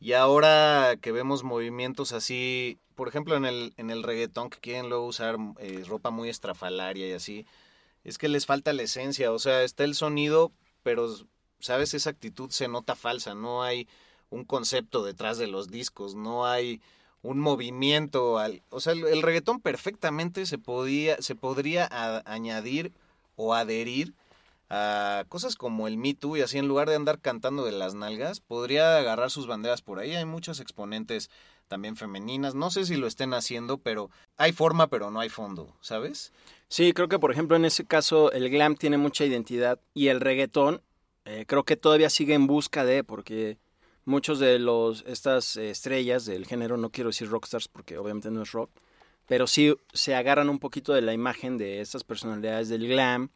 y 0.00 0.12
ahora 0.12 0.96
que 1.00 1.12
vemos 1.12 1.44
movimientos 1.44 2.12
así, 2.12 2.78
por 2.94 3.08
ejemplo, 3.08 3.36
en 3.36 3.44
el, 3.44 3.74
en 3.76 3.90
el 3.90 4.02
reggaetón, 4.02 4.50
que 4.50 4.58
quieren 4.58 4.88
luego 4.88 5.06
usar 5.06 5.36
eh, 5.58 5.84
ropa 5.86 6.10
muy 6.10 6.28
estrafalaria 6.28 7.06
y 7.08 7.12
así, 7.12 7.46
es 8.02 8.18
que 8.18 8.28
les 8.28 8.46
falta 8.46 8.72
la 8.72 8.82
esencia, 8.82 9.32
o 9.32 9.38
sea, 9.38 9.62
está 9.62 9.84
el 9.84 9.94
sonido, 9.94 10.52
pero, 10.82 11.08
¿sabes? 11.60 11.94
Esa 11.94 12.10
actitud 12.10 12.50
se 12.50 12.68
nota 12.68 12.94
falsa, 12.94 13.34
no 13.34 13.62
hay 13.62 13.88
un 14.30 14.44
concepto 14.44 15.04
detrás 15.04 15.38
de 15.38 15.46
los 15.46 15.68
discos, 15.68 16.14
no 16.14 16.46
hay 16.46 16.80
un 17.26 17.40
movimiento, 17.40 18.38
al, 18.38 18.62
o 18.70 18.80
sea, 18.80 18.92
el, 18.92 19.06
el 19.06 19.22
reggaetón 19.22 19.60
perfectamente 19.60 20.46
se 20.46 20.58
podía, 20.58 21.20
se 21.20 21.34
podría 21.34 21.88
añadir 22.24 22.92
o 23.36 23.54
adherir 23.54 24.14
a 24.68 25.24
cosas 25.28 25.54
como 25.54 25.86
el 25.86 25.96
Me 25.96 26.14
Too 26.14 26.38
y 26.38 26.42
así 26.42 26.58
en 26.58 26.68
lugar 26.68 26.88
de 26.88 26.96
andar 26.96 27.20
cantando 27.20 27.64
de 27.64 27.72
las 27.72 27.94
nalgas, 27.94 28.40
podría 28.40 28.98
agarrar 28.98 29.30
sus 29.30 29.46
banderas 29.46 29.82
por 29.82 29.98
ahí. 29.98 30.14
Hay 30.14 30.24
muchos 30.24 30.60
exponentes 30.60 31.30
también 31.68 31.96
femeninas. 31.96 32.54
No 32.54 32.70
sé 32.70 32.84
si 32.84 32.96
lo 32.96 33.06
estén 33.06 33.34
haciendo, 33.34 33.78
pero 33.78 34.10
hay 34.36 34.52
forma, 34.52 34.88
pero 34.88 35.10
no 35.10 35.20
hay 35.20 35.28
fondo, 35.28 35.76
¿sabes? 35.80 36.32
Sí, 36.68 36.92
creo 36.92 37.08
que 37.08 37.18
por 37.18 37.30
ejemplo 37.30 37.56
en 37.56 37.64
ese 37.64 37.84
caso 37.84 38.32
el 38.32 38.50
glam 38.50 38.76
tiene 38.76 38.98
mucha 38.98 39.24
identidad 39.24 39.78
y 39.94 40.08
el 40.08 40.20
reggaetón 40.20 40.82
eh, 41.24 41.44
creo 41.46 41.64
que 41.64 41.76
todavía 41.76 42.10
sigue 42.10 42.34
en 42.34 42.46
busca 42.46 42.84
de, 42.84 43.04
porque 43.04 43.58
muchos 44.06 44.38
de 44.38 44.58
los 44.58 45.04
estas 45.06 45.58
estrellas 45.58 46.24
del 46.24 46.46
género, 46.46 46.78
no 46.78 46.90
quiero 46.90 47.10
decir 47.10 47.28
rockstars 47.28 47.68
porque 47.68 47.98
obviamente 47.98 48.30
no 48.30 48.42
es 48.42 48.52
rock, 48.52 48.70
pero 49.26 49.46
sí 49.46 49.74
se 49.92 50.14
agarran 50.14 50.48
un 50.48 50.58
poquito 50.58 50.94
de 50.94 51.02
la 51.02 51.12
imagen 51.12 51.58
de 51.58 51.80
estas 51.80 52.04
personalidades 52.04 52.70
del 52.70 52.88
glam, 52.88 53.28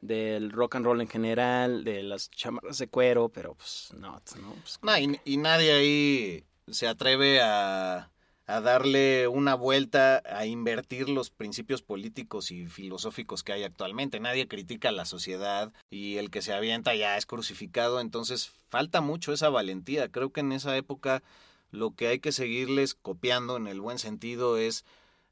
del 0.00 0.50
rock 0.50 0.74
and 0.74 0.86
roll 0.86 1.00
en 1.00 1.08
general, 1.08 1.84
de 1.84 2.02
las 2.02 2.30
chamarras 2.30 2.78
de 2.78 2.88
cuero, 2.88 3.28
pero 3.28 3.54
pues 3.54 3.90
no, 3.96 4.20
¿no? 4.40 4.54
Pues, 4.62 4.78
No, 4.82 4.98
y, 4.98 5.20
y 5.24 5.36
nadie 5.36 5.72
ahí 5.72 6.44
se 6.68 6.88
atreve 6.88 7.40
a, 7.40 8.10
a 8.46 8.60
darle 8.60 9.26
una 9.28 9.54
vuelta, 9.54 10.22
a 10.26 10.44
invertir 10.46 11.08
los 11.08 11.30
principios 11.30 11.82
políticos 11.82 12.50
y 12.50 12.66
filosóficos 12.66 13.42
que 13.42 13.52
hay 13.52 13.62
actualmente. 13.62 14.20
Nadie 14.20 14.48
critica 14.48 14.90
a 14.90 14.92
la 14.92 15.06
sociedad 15.06 15.72
y 15.90 16.16
el 16.16 16.30
que 16.30 16.42
se 16.42 16.52
avienta 16.52 16.94
ya 16.94 17.16
es 17.16 17.24
crucificado, 17.26 18.00
entonces 18.00 18.50
falta 18.68 19.00
mucho 19.00 19.32
esa 19.32 19.48
valentía. 19.48 20.10
Creo 20.10 20.30
que 20.30 20.40
en 20.40 20.52
esa 20.52 20.76
época 20.76 21.22
lo 21.70 21.92
que 21.94 22.08
hay 22.08 22.18
que 22.20 22.32
seguirles 22.32 22.94
copiando 22.94 23.56
en 23.56 23.66
el 23.66 23.80
buen 23.80 23.98
sentido 23.98 24.58
es 24.58 24.84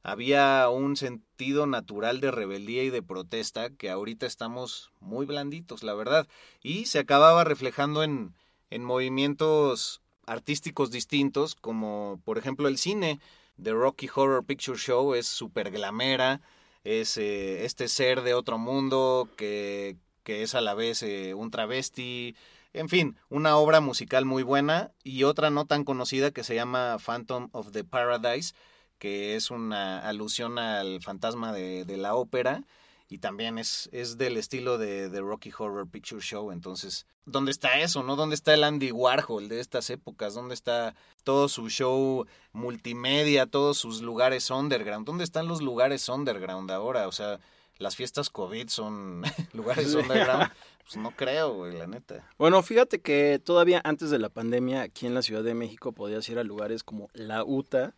había 0.02 0.68
un 0.68 0.96
sentido 0.96 1.66
natural 1.66 2.20
de 2.20 2.32
rebeldía 2.32 2.82
y 2.82 2.90
de 2.90 3.02
protesta 3.02 3.70
que 3.70 3.90
ahorita 3.90 4.26
estamos 4.26 4.90
muy 5.00 5.26
blanditos, 5.26 5.84
la 5.84 5.94
verdad, 5.94 6.26
y 6.62 6.86
se 6.86 6.98
acababa 6.98 7.44
reflejando 7.44 8.02
en, 8.02 8.34
en 8.70 8.82
movimientos 8.82 10.01
artísticos 10.32 10.90
distintos, 10.90 11.54
como 11.54 12.20
por 12.24 12.38
ejemplo 12.38 12.68
el 12.68 12.78
cine. 12.78 13.20
The 13.62 13.72
Rocky 13.72 14.08
Horror 14.12 14.44
Picture 14.44 14.78
Show 14.78 15.14
es 15.14 15.26
super 15.26 15.70
glamera, 15.70 16.40
es 16.84 17.18
eh, 17.18 17.64
este 17.64 17.86
ser 17.86 18.22
de 18.22 18.34
otro 18.34 18.58
mundo 18.58 19.28
que, 19.36 19.96
que 20.24 20.42
es 20.42 20.54
a 20.54 20.60
la 20.60 20.74
vez 20.74 21.02
eh, 21.02 21.34
un 21.34 21.50
travesti, 21.50 22.34
en 22.72 22.88
fin, 22.88 23.18
una 23.28 23.56
obra 23.56 23.80
musical 23.80 24.24
muy 24.24 24.42
buena 24.42 24.92
y 25.04 25.24
otra 25.24 25.50
no 25.50 25.66
tan 25.66 25.84
conocida 25.84 26.30
que 26.30 26.44
se 26.44 26.54
llama 26.54 26.96
Phantom 26.98 27.50
of 27.52 27.70
the 27.72 27.84
Paradise, 27.84 28.54
que 28.98 29.36
es 29.36 29.50
una 29.50 30.00
alusión 30.08 30.58
al 30.58 31.02
fantasma 31.02 31.52
de, 31.52 31.84
de 31.84 31.96
la 31.98 32.14
ópera 32.14 32.64
y 33.12 33.18
también 33.18 33.58
es, 33.58 33.90
es 33.92 34.16
del 34.16 34.38
estilo 34.38 34.78
de, 34.78 35.10
de, 35.10 35.20
Rocky 35.20 35.52
Horror 35.56 35.86
Picture 35.86 36.22
Show. 36.22 36.50
Entonces, 36.50 37.06
¿dónde 37.26 37.50
está 37.50 37.78
eso, 37.80 38.02
no? 38.02 38.16
¿Dónde 38.16 38.34
está 38.34 38.54
el 38.54 38.64
Andy 38.64 38.90
Warhol 38.90 39.50
de 39.50 39.60
estas 39.60 39.90
épocas? 39.90 40.32
¿Dónde 40.32 40.54
está 40.54 40.94
todo 41.22 41.50
su 41.50 41.68
show 41.68 42.24
multimedia, 42.52 43.44
todos 43.44 43.76
sus 43.76 44.00
lugares 44.00 44.48
underground? 44.48 45.04
¿Dónde 45.04 45.24
están 45.24 45.46
los 45.46 45.60
lugares 45.60 46.08
underground 46.08 46.70
ahora? 46.70 47.06
O 47.06 47.12
sea, 47.12 47.38
las 47.76 47.96
fiestas 47.96 48.30
COVID 48.30 48.68
son 48.68 49.24
lugares 49.52 49.94
underground. 49.94 50.50
Pues 50.84 50.96
no 50.96 51.12
creo, 51.12 51.54
güey, 51.54 51.78
la 51.78 51.86
neta. 51.86 52.28
Bueno, 52.38 52.60
fíjate 52.60 53.00
que 53.00 53.38
todavía 53.38 53.80
antes 53.84 54.10
de 54.10 54.18
la 54.18 54.30
pandemia, 54.30 54.82
aquí 54.82 55.06
en 55.06 55.14
la 55.14 55.22
Ciudad 55.22 55.44
de 55.44 55.54
México 55.54 55.92
podías 55.92 56.28
ir 56.28 56.40
a 56.40 56.44
lugares 56.44 56.82
como 56.82 57.08
La 57.12 57.44
UTA, 57.44 57.94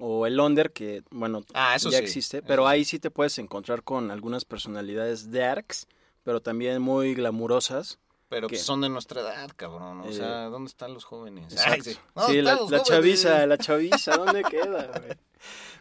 o 0.00 0.26
el 0.26 0.40
Under, 0.40 0.72
que 0.72 1.02
bueno, 1.10 1.44
ah, 1.54 1.76
eso 1.76 1.90
ya 1.90 1.98
sí, 1.98 2.04
existe, 2.04 2.42
pero 2.42 2.66
ahí 2.66 2.84
sí 2.84 2.98
te 2.98 3.10
puedes 3.10 3.38
encontrar 3.38 3.82
con 3.82 4.10
algunas 4.10 4.44
personalidades 4.44 5.30
darks, 5.30 5.86
pero 6.24 6.40
también 6.40 6.82
muy 6.82 7.14
glamurosas. 7.14 7.98
Pero 8.28 8.46
que, 8.48 8.56
son 8.58 8.80
de 8.80 8.88
nuestra 8.88 9.22
edad, 9.22 9.50
cabrón. 9.56 10.02
O 10.02 10.08
Eh, 10.08 10.12
sea, 10.12 10.44
¿dónde 10.44 10.68
están 10.68 10.94
los 10.94 11.04
jóvenes? 11.04 11.56
Ay, 11.66 11.80
sí, 11.82 11.96
¿Dónde 12.14 12.42
la, 12.42 12.58
la 12.68 12.82
chaviza, 12.82 13.44
la 13.46 13.58
chaviza, 13.58 14.16
¿dónde 14.16 14.42
queda? 14.44 14.86
güey? 15.00 15.16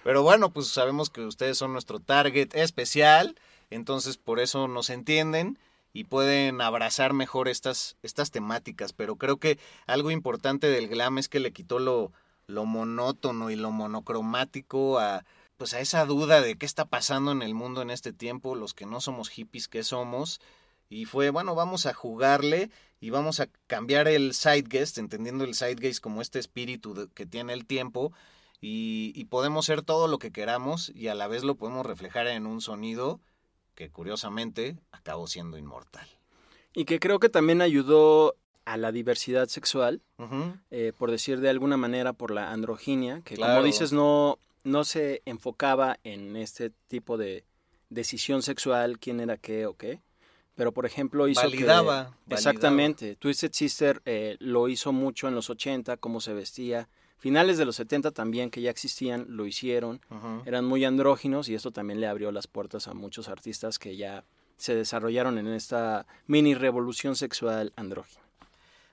Pero 0.04 0.24
bueno, 0.24 0.52
pues 0.52 0.68
sabemos 0.68 1.10
que 1.10 1.22
ustedes 1.22 1.58
son 1.58 1.74
nuestro 1.74 2.00
target 2.00 2.56
especial, 2.56 3.36
entonces 3.70 4.18
por 4.18 4.40
eso 4.40 4.68
nos 4.68 4.90
entienden 4.90 5.60
y 5.94 6.06
pueden 6.06 6.62
abrazar 6.62 7.14
mejor 7.14 7.48
estas, 7.50 7.98
estas 8.02 8.32
temáticas. 8.32 8.94
Pero 8.94 9.16
creo 9.18 9.38
que 9.38 9.60
algo 9.86 10.10
importante 10.12 10.68
del 10.68 10.88
glam 10.88 11.18
es 11.20 11.30
que 11.30 11.40
le 11.40 11.52
quitó 11.54 11.78
lo, 11.78 12.12
lo 12.50 12.66
monótono 12.66 13.52
y 13.52 13.56
lo 13.56 13.72
monocromático 13.72 15.00
a 15.00 15.24
pues 15.58 15.74
a 15.74 15.82
esa 15.82 16.06
duda 16.06 16.42
de 16.42 16.58
qué 16.58 16.66
está 16.66 16.86
pasando 16.86 17.34
en 17.34 17.42
el 17.42 17.54
mundo 17.54 17.82
en 17.82 17.90
este 17.90 18.14
tiempo, 18.14 18.56
los 18.56 18.74
que 18.74 18.86
no 18.86 19.02
somos 19.02 19.28
hippies, 19.28 19.68
¿qué 19.68 19.84
somos? 19.84 20.40
Y 20.88 21.04
fue, 21.04 21.32
bueno, 21.32 21.54
vamos 21.54 21.86
a 21.86 21.94
jugarle 21.94 22.72
y 23.02 23.10
vamos 23.10 23.42
a 23.42 23.50
cambiar 23.68 24.08
el 24.08 24.34
zeitgeist, 24.34 24.98
entendiendo 24.98 25.44
el 25.44 25.56
zeitgeist 25.56 26.02
como 26.02 26.22
este 26.22 26.40
espíritu 26.40 27.10
que 27.14 27.26
tiene 27.26 27.52
el 27.52 27.66
tiempo, 27.66 28.14
y, 28.62 29.12
y 29.16 29.26
podemos 29.26 29.66
ser 29.66 29.82
todo 29.82 30.08
lo 30.08 30.18
que 30.18 30.32
queramos 30.32 30.94
y 30.96 31.10
a 31.10 31.16
la 31.16 31.28
vez 31.28 31.44
lo 31.44 31.56
podemos 31.56 31.86
reflejar 31.86 32.28
en 32.28 32.46
un 32.46 32.62
sonido 32.62 33.20
que 33.76 33.90
curiosamente 33.90 34.78
acabó 34.92 35.28
siendo 35.28 35.58
inmortal. 35.58 36.08
Y 36.74 36.86
que 36.86 37.00
creo 37.00 37.20
que 37.20 37.30
también 37.30 37.62
ayudó 37.62 38.38
a 38.74 38.78
la 38.78 38.92
diversidad 38.92 39.48
sexual, 39.48 40.02
eh, 40.70 40.94
por 40.98 41.10
decir 41.10 41.40
de 41.40 41.50
alguna 41.50 41.76
manera, 41.76 42.14
por 42.14 42.30
la 42.30 42.52
androginia, 42.52 43.22
que 43.26 43.36
Claro. 43.36 43.54
como 43.56 43.66
dices, 43.66 43.92
no, 43.92 44.38
no 44.64 44.84
se 44.84 45.22
enfocaba 45.26 45.98
en 46.04 46.36
este 46.36 46.72
tipo 46.88 47.18
de 47.18 47.46
decisión 47.90 48.44
sexual, 48.44 49.00
quién 49.00 49.20
era 49.22 49.38
qué 49.38 49.66
o 49.66 49.74
qué. 49.74 50.02
Pero, 50.56 50.72
por 50.72 50.86
ejemplo, 50.86 51.28
hizo 51.28 51.42
Validaba, 51.42 51.82
que... 51.82 51.88
validaba. 51.88 52.18
Exactamente. 52.30 53.16
Twisted 53.16 53.54
Sister 53.54 54.02
eh, 54.06 54.36
lo 54.40 54.68
hizo 54.68 54.92
mucho 54.92 55.28
en 55.28 55.34
los 55.34 55.50
80, 55.50 55.98
cómo 55.98 56.22
se 56.22 56.34
vestía. 56.34 56.90
Finales 57.18 57.58
de 57.58 57.66
los 57.66 57.76
70 57.78 58.12
también, 58.12 58.52
que 58.52 58.62
ya 58.62 58.70
existían, 58.70 59.26
lo 59.30 59.48
hicieron. 59.48 60.00
Eran 60.46 60.66
muy 60.66 60.86
andróginos 60.86 61.50
y 61.50 61.56
esto 61.56 61.72
también 61.72 62.00
le 62.02 62.08
abrió 62.08 62.32
las 62.32 62.46
puertas 62.48 62.88
a 62.88 62.94
muchos 62.94 63.30
artistas 63.30 63.80
que 63.80 63.98
ya 63.98 64.26
se 64.58 64.76
desarrollaron 64.76 65.38
en 65.38 65.48
esta 65.48 66.06
mini 66.28 66.54
revolución 66.54 67.16
sexual 67.16 67.74
andrógina. 67.76 68.22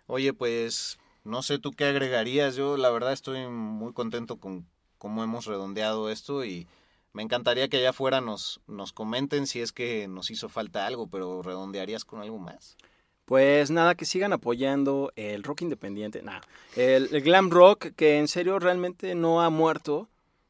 Oye, 0.06 0.32
pues 0.32 0.98
no 1.24 1.42
sé 1.42 1.58
tú 1.58 1.72
qué 1.72 1.84
agregarías. 1.84 2.56
Yo 2.56 2.76
la 2.76 2.90
verdad 2.90 3.12
estoy 3.12 3.46
muy 3.48 3.92
contento 3.92 4.36
con 4.36 4.66
cómo 4.98 5.22
hemos 5.24 5.46
redondeado 5.46 6.10
esto 6.10 6.44
y 6.44 6.66
me 7.12 7.22
encantaría 7.22 7.68
que 7.68 7.78
allá 7.78 7.90
afuera 7.90 8.20
nos, 8.20 8.60
nos 8.66 8.92
comenten 8.92 9.46
si 9.46 9.60
es 9.60 9.72
que 9.72 10.06
nos 10.08 10.30
hizo 10.30 10.48
falta 10.48 10.86
algo, 10.86 11.06
pero 11.08 11.42
redondearías 11.42 12.04
con 12.04 12.20
algo 12.20 12.38
más. 12.38 12.76
Pues 13.24 13.70
nada, 13.72 13.96
que 13.96 14.04
sigan 14.04 14.32
apoyando 14.32 15.12
el 15.16 15.42
rock 15.42 15.62
independiente. 15.62 16.22
Nah, 16.22 16.40
el, 16.76 17.08
el 17.12 17.22
glam 17.22 17.50
rock 17.50 17.86
que 17.96 18.18
en 18.18 18.28
serio 18.28 18.58
realmente 18.60 19.14
no 19.16 19.42
ha 19.42 19.50
muerto. 19.50 20.08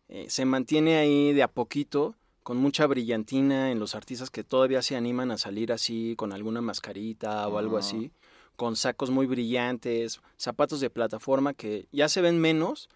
eh, 0.09 0.27
se 0.29 0.45
mantiene 0.45 0.99
ahí 0.99 1.33
de 1.33 1.43
a 1.43 1.49
poquito, 1.49 2.15
con 2.43 2.59
mucha 2.59 2.87
brillantina 2.87 3.73
en 3.73 3.79
los 3.81 3.95
artistas 3.95 4.31
que 4.31 4.45
todavía 4.45 4.83
se 4.83 4.95
animan 4.95 5.31
a 5.31 5.39
salir 5.39 5.73
así, 5.73 6.15
con 6.17 6.33
alguna 6.33 6.61
mascarita 6.61 7.49
o 7.49 7.59
algo 7.59 7.77
así, 7.79 8.13
con 8.57 8.77
sacos 8.77 9.11
muy 9.11 9.27
brillantes, 9.27 10.21
zapatos 10.37 10.81
de 10.81 10.91
plataforma 10.91 11.55
que 11.55 11.87
ya 11.93 12.09
se 12.09 12.21
ven 12.21 12.41
menos, 12.41 12.89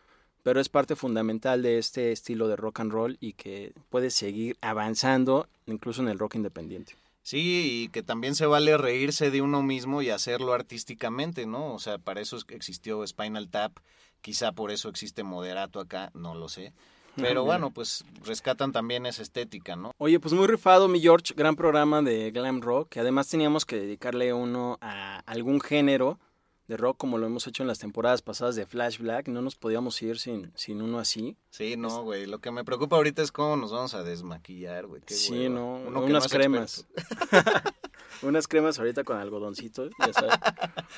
pero 0.42 0.60
es 0.60 0.68
parte 0.68 0.96
fundamental 0.96 1.62
de 1.62 1.78
este 1.78 2.12
estilo 2.12 2.48
de 2.48 2.56
rock 2.56 2.80
and 2.80 2.92
roll 2.92 3.18
y 3.20 3.34
que 3.34 3.72
puede 3.90 4.10
seguir 4.10 4.56
avanzando 4.62 5.46
incluso 5.66 6.00
en 6.02 6.08
el 6.08 6.18
rock 6.18 6.36
independiente. 6.36 6.94
Sí, 7.22 7.84
y 7.84 7.88
que 7.90 8.02
también 8.02 8.34
se 8.34 8.46
vale 8.46 8.76
reírse 8.78 9.30
de 9.30 9.42
uno 9.42 9.62
mismo 9.62 10.00
y 10.00 10.08
hacerlo 10.08 10.54
artísticamente, 10.54 11.44
¿no? 11.46 11.74
O 11.74 11.78
sea, 11.78 11.98
para 11.98 12.20
eso 12.22 12.36
es- 12.38 12.46
existió 12.48 13.06
Spinal 13.06 13.48
Tap, 13.50 13.76
quizá 14.22 14.52
por 14.52 14.70
eso 14.70 14.88
existe 14.88 15.22
Moderato 15.22 15.80
acá, 15.80 16.10
no 16.14 16.34
lo 16.34 16.48
sé. 16.48 16.72
Pero 17.16 17.44
bueno, 17.44 17.70
pues 17.70 18.04
rescatan 18.24 18.72
también 18.72 19.06
esa 19.06 19.22
estética, 19.22 19.76
¿no? 19.76 19.92
Oye, 19.98 20.20
pues 20.20 20.32
muy 20.34 20.46
rifado, 20.46 20.88
mi 20.88 21.00
George, 21.00 21.34
gran 21.36 21.56
programa 21.56 22.02
de 22.02 22.30
glam 22.30 22.60
rock, 22.60 22.90
que 22.90 23.00
además 23.00 23.28
teníamos 23.28 23.66
que 23.66 23.76
dedicarle 23.76 24.32
uno 24.32 24.78
a 24.80 25.18
algún 25.26 25.60
género 25.60 26.18
de 26.70 26.76
rock, 26.76 26.98
como 26.98 27.18
lo 27.18 27.26
hemos 27.26 27.48
hecho 27.48 27.64
en 27.64 27.66
las 27.66 27.80
temporadas 27.80 28.22
pasadas 28.22 28.54
de 28.54 28.64
Flash 28.64 28.98
Black, 28.98 29.26
no 29.26 29.42
nos 29.42 29.56
podíamos 29.56 30.00
ir 30.02 30.20
sin, 30.20 30.52
sin 30.54 30.80
uno 30.80 31.00
así. 31.00 31.36
Sí, 31.50 31.76
no, 31.76 32.04
güey. 32.04 32.26
Lo 32.26 32.38
que 32.38 32.52
me 32.52 32.64
preocupa 32.64 32.94
ahorita 32.94 33.22
es 33.22 33.32
cómo 33.32 33.56
nos 33.56 33.72
vamos 33.72 33.94
a 33.94 34.04
desmaquillar, 34.04 34.86
güey. 34.86 35.02
sí, 35.06 35.32
hueva. 35.32 35.54
¿no? 35.54 35.74
Uno 35.88 36.00
Unas 36.02 36.28
cremas. 36.28 36.86
Unas 38.22 38.46
cremas 38.48 38.78
ahorita 38.78 39.04
con 39.04 39.16
algodoncito, 39.18 39.88
ya 39.98 40.12
sabes. 40.12 40.34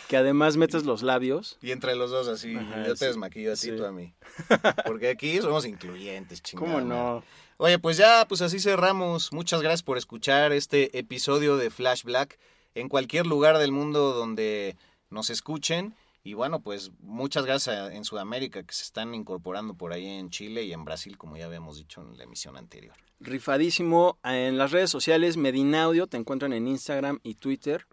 que 0.09 0.17
además 0.17 0.57
metes 0.57 0.85
los 0.85 1.03
labios. 1.03 1.59
Y 1.63 1.71
entre 1.71 1.95
los 1.95 2.11
dos 2.11 2.29
así, 2.29 2.57
Ajá, 2.57 2.85
yo 2.87 2.95
te 2.95 3.07
desmaquillo 3.07 3.53
a 3.53 3.55
ti, 3.55 3.61
sí. 3.69 3.77
tú 3.77 3.85
a 3.85 3.93
mí. 3.93 4.13
Porque 4.87 5.09
aquí 5.09 5.41
somos 5.41 5.65
incluyentes, 5.67 6.43
chingada. 6.43 6.73
¿Cómo 6.73 6.81
no? 6.85 7.23
Oye, 7.59 7.79
pues 7.79 7.97
ya, 7.97 8.27
pues 8.29 8.43
así 8.43 8.59
cerramos. 8.59 9.33
Muchas 9.33 9.63
gracias 9.63 9.83
por 9.83 9.99
escuchar 9.99 10.53
este 10.53 10.99
episodio 10.99 11.57
de 11.57 11.71
Flash 11.71 12.03
Black 12.03 12.39
en 12.75 12.89
cualquier 12.89 13.27
lugar 13.27 13.59
del 13.59 13.71
mundo 13.71 14.13
donde 14.13 14.77
nos 15.11 15.31
escuchen. 15.31 15.95
Y 16.25 16.35
bueno, 16.35 16.61
pues 16.61 16.93
muchas 17.01 17.45
gracias 17.47 17.77
a- 17.77 17.93
en 17.95 18.05
Sudamérica 18.05 18.63
que 18.63 18.73
se 18.73 18.85
están 18.85 19.13
incorporando 19.15 19.75
por 19.75 19.93
ahí 19.93 20.07
en 20.07 20.31
Chile 20.31 20.63
y 20.65 20.73
en 20.73 20.85
Brasil, 20.85 21.19
como 21.19 21.37
ya 21.37 21.47
habíamos 21.47 21.77
dicho 21.79 22.01
en 22.01 22.17
la 22.17 22.25
emisión 22.25 22.57
anterior. 22.57 22.95
Rifadísimo. 23.19 24.19
En 24.23 24.57
las 24.57 24.71
redes 24.71 24.91
sociales, 24.91 25.37
Medinaudio, 25.37 26.07
te 26.07 26.17
encuentran 26.17 26.53
en 26.53 26.69
Instagram 26.69 27.19
y 27.25 27.35
Twitter. 27.35 27.87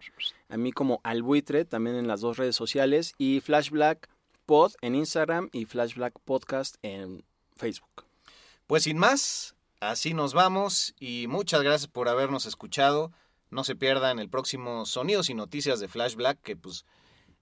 A 0.48 0.56
mí 0.56 0.70
como 0.70 1.00
Albuitre, 1.02 1.64
también 1.64 1.96
en 1.96 2.06
las 2.06 2.20
dos 2.20 2.36
redes 2.36 2.54
sociales. 2.54 3.14
Y 3.18 3.40
Flash 3.40 3.70
Black 3.70 4.08
Pod 4.46 4.72
en 4.80 4.94
Instagram 4.94 5.48
y 5.52 5.64
Flash 5.64 5.94
Black 5.96 6.14
Podcast 6.24 6.76
en 6.82 7.24
Facebook. 7.56 8.04
Pues 8.68 8.84
sin 8.84 8.96
más, 8.98 9.56
así 9.80 10.14
nos 10.14 10.34
vamos 10.34 10.94
y 11.00 11.26
muchas 11.26 11.62
gracias 11.62 11.88
por 11.88 12.08
habernos 12.08 12.46
escuchado. 12.46 13.12
No 13.50 13.64
se 13.64 13.74
pierdan 13.74 14.20
el 14.20 14.28
próximo 14.28 14.86
Sonidos 14.86 15.30
y 15.30 15.34
Noticias 15.34 15.80
de 15.80 15.88
Flash 15.88 16.14
Black, 16.14 16.38
que 16.42 16.54
pues 16.56 16.84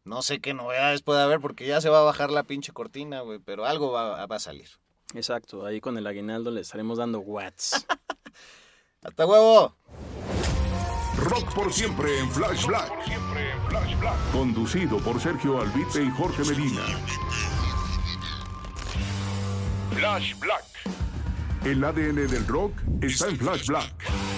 no 0.09 0.23
sé 0.23 0.41
qué 0.41 0.55
novedades 0.55 1.03
puede 1.03 1.23
haber 1.23 1.41
porque 1.41 1.67
ya 1.67 1.81
se 1.81 1.91
va 1.91 2.01
a 2.01 2.05
bajar 2.05 2.31
la 2.31 2.45
pinche 2.45 2.73
cortina, 2.73 3.21
güey, 3.21 3.39
pero 3.39 3.67
algo 3.67 3.93
va, 3.93 4.27
va 4.27 4.37
a 4.37 4.41
salir. 4.41 4.69
Exacto, 5.15 5.65
ahí 5.65 5.81
con 5.81 5.97
el 5.99 6.07
aguinaldo 6.07 6.51
le 6.51 6.63
estaremos 6.63 6.99
dando 6.99 7.21
watts. 7.21 7.87
¡Hasta 9.03 9.27
huevo! 9.27 9.75
Rock 11.19 11.55
por 11.55 11.73
siempre 11.73 12.19
en 12.21 12.31
Flash 12.31 12.67
Black. 12.67 12.93
Conducido 14.33 14.99
por 14.99 15.21
Sergio 15.21 15.61
Albite 15.61 16.03
y 16.03 16.11
Jorge 16.11 16.45
Medina. 16.45 16.83
Flash 19.95 20.39
Black. 20.39 20.65
El 21.65 21.85
ADN 21.85 22.29
del 22.29 22.47
rock 22.47 22.73
está 23.03 23.29
en 23.29 23.37
Flash 23.37 23.67
Black. 23.67 24.38